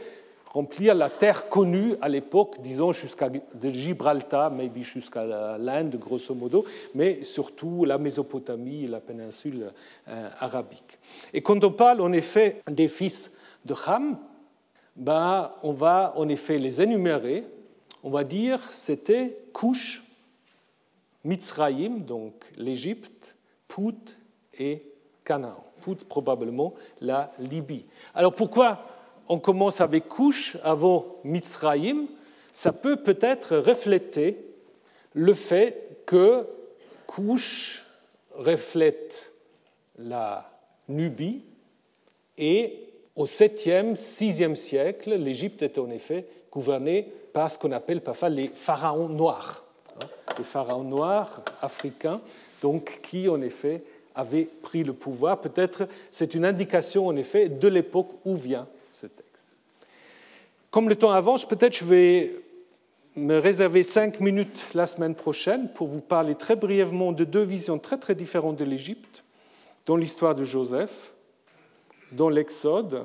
[0.53, 3.31] remplir la terre connue à l'époque, disons jusqu'à
[3.62, 5.25] Gibraltar, maybe jusqu'à
[5.59, 6.64] l'Inde, grosso modo,
[6.95, 9.73] mais surtout la Mésopotamie et la péninsule
[10.09, 10.99] euh, arabique.
[11.33, 14.18] Et quand on parle en effet des fils de Ham,
[14.97, 17.45] ben, on va en effet les énumérer.
[18.03, 20.03] On va dire c'était Cush,
[21.25, 23.37] Mitzraïm, donc l'Égypte,
[23.68, 24.18] Pout
[24.59, 24.83] et
[25.25, 25.64] Canaan.
[26.09, 27.87] Probablement la Libye.
[28.14, 28.87] Alors pourquoi
[29.28, 32.07] on commence avec Cush avant Mitzraïm
[32.53, 34.45] Ça peut peut-être refléter
[35.14, 36.47] le fait que
[37.07, 37.85] Cush
[38.33, 39.33] reflète
[39.99, 40.51] la
[40.89, 41.45] Nubie
[42.37, 48.28] et au 7e, 6e siècle, l'Égypte était en effet gouvernée par ce qu'on appelle parfois
[48.28, 49.64] les pharaons noirs,
[49.97, 50.07] hein,
[50.39, 52.20] les pharaons noirs africains,
[52.62, 53.83] donc qui en effet
[54.15, 55.41] avaient pris le pouvoir.
[55.41, 59.47] Peut-être c'est une indication en effet de l'époque où vient ce texte.
[60.71, 62.35] Comme le temps avance, peut-être je vais
[63.17, 67.79] me réserver cinq minutes la semaine prochaine pour vous parler très brièvement de deux visions
[67.79, 69.25] très très différentes de l'Égypte
[69.87, 71.11] dans l'histoire de Joseph
[72.13, 73.05] dans l'Exode,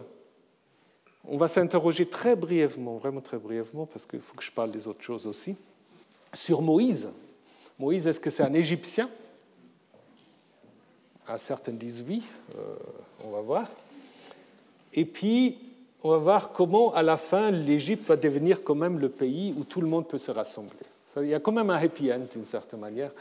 [1.28, 4.88] on va s'interroger très brièvement, vraiment très brièvement, parce qu'il faut que je parle des
[4.88, 5.56] autres choses aussi,
[6.34, 7.10] sur Moïse.
[7.80, 9.10] Moïse, est-ce que c'est un Égyptien?
[11.28, 12.24] Ah, Certains disent oui,
[12.58, 12.76] euh,
[13.24, 13.68] on va voir.
[14.94, 15.58] Et puis,
[16.04, 19.64] on va voir comment, à la fin, l'Égypte va devenir quand même le pays où
[19.64, 20.72] tout le monde peut se rassembler.
[21.18, 23.12] Il y a quand même un happy end, d'une certaine manière,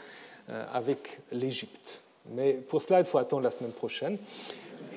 [0.49, 2.01] euh, avec l'Égypte.
[2.31, 4.17] Mais pour cela, il faut attendre la semaine prochaine.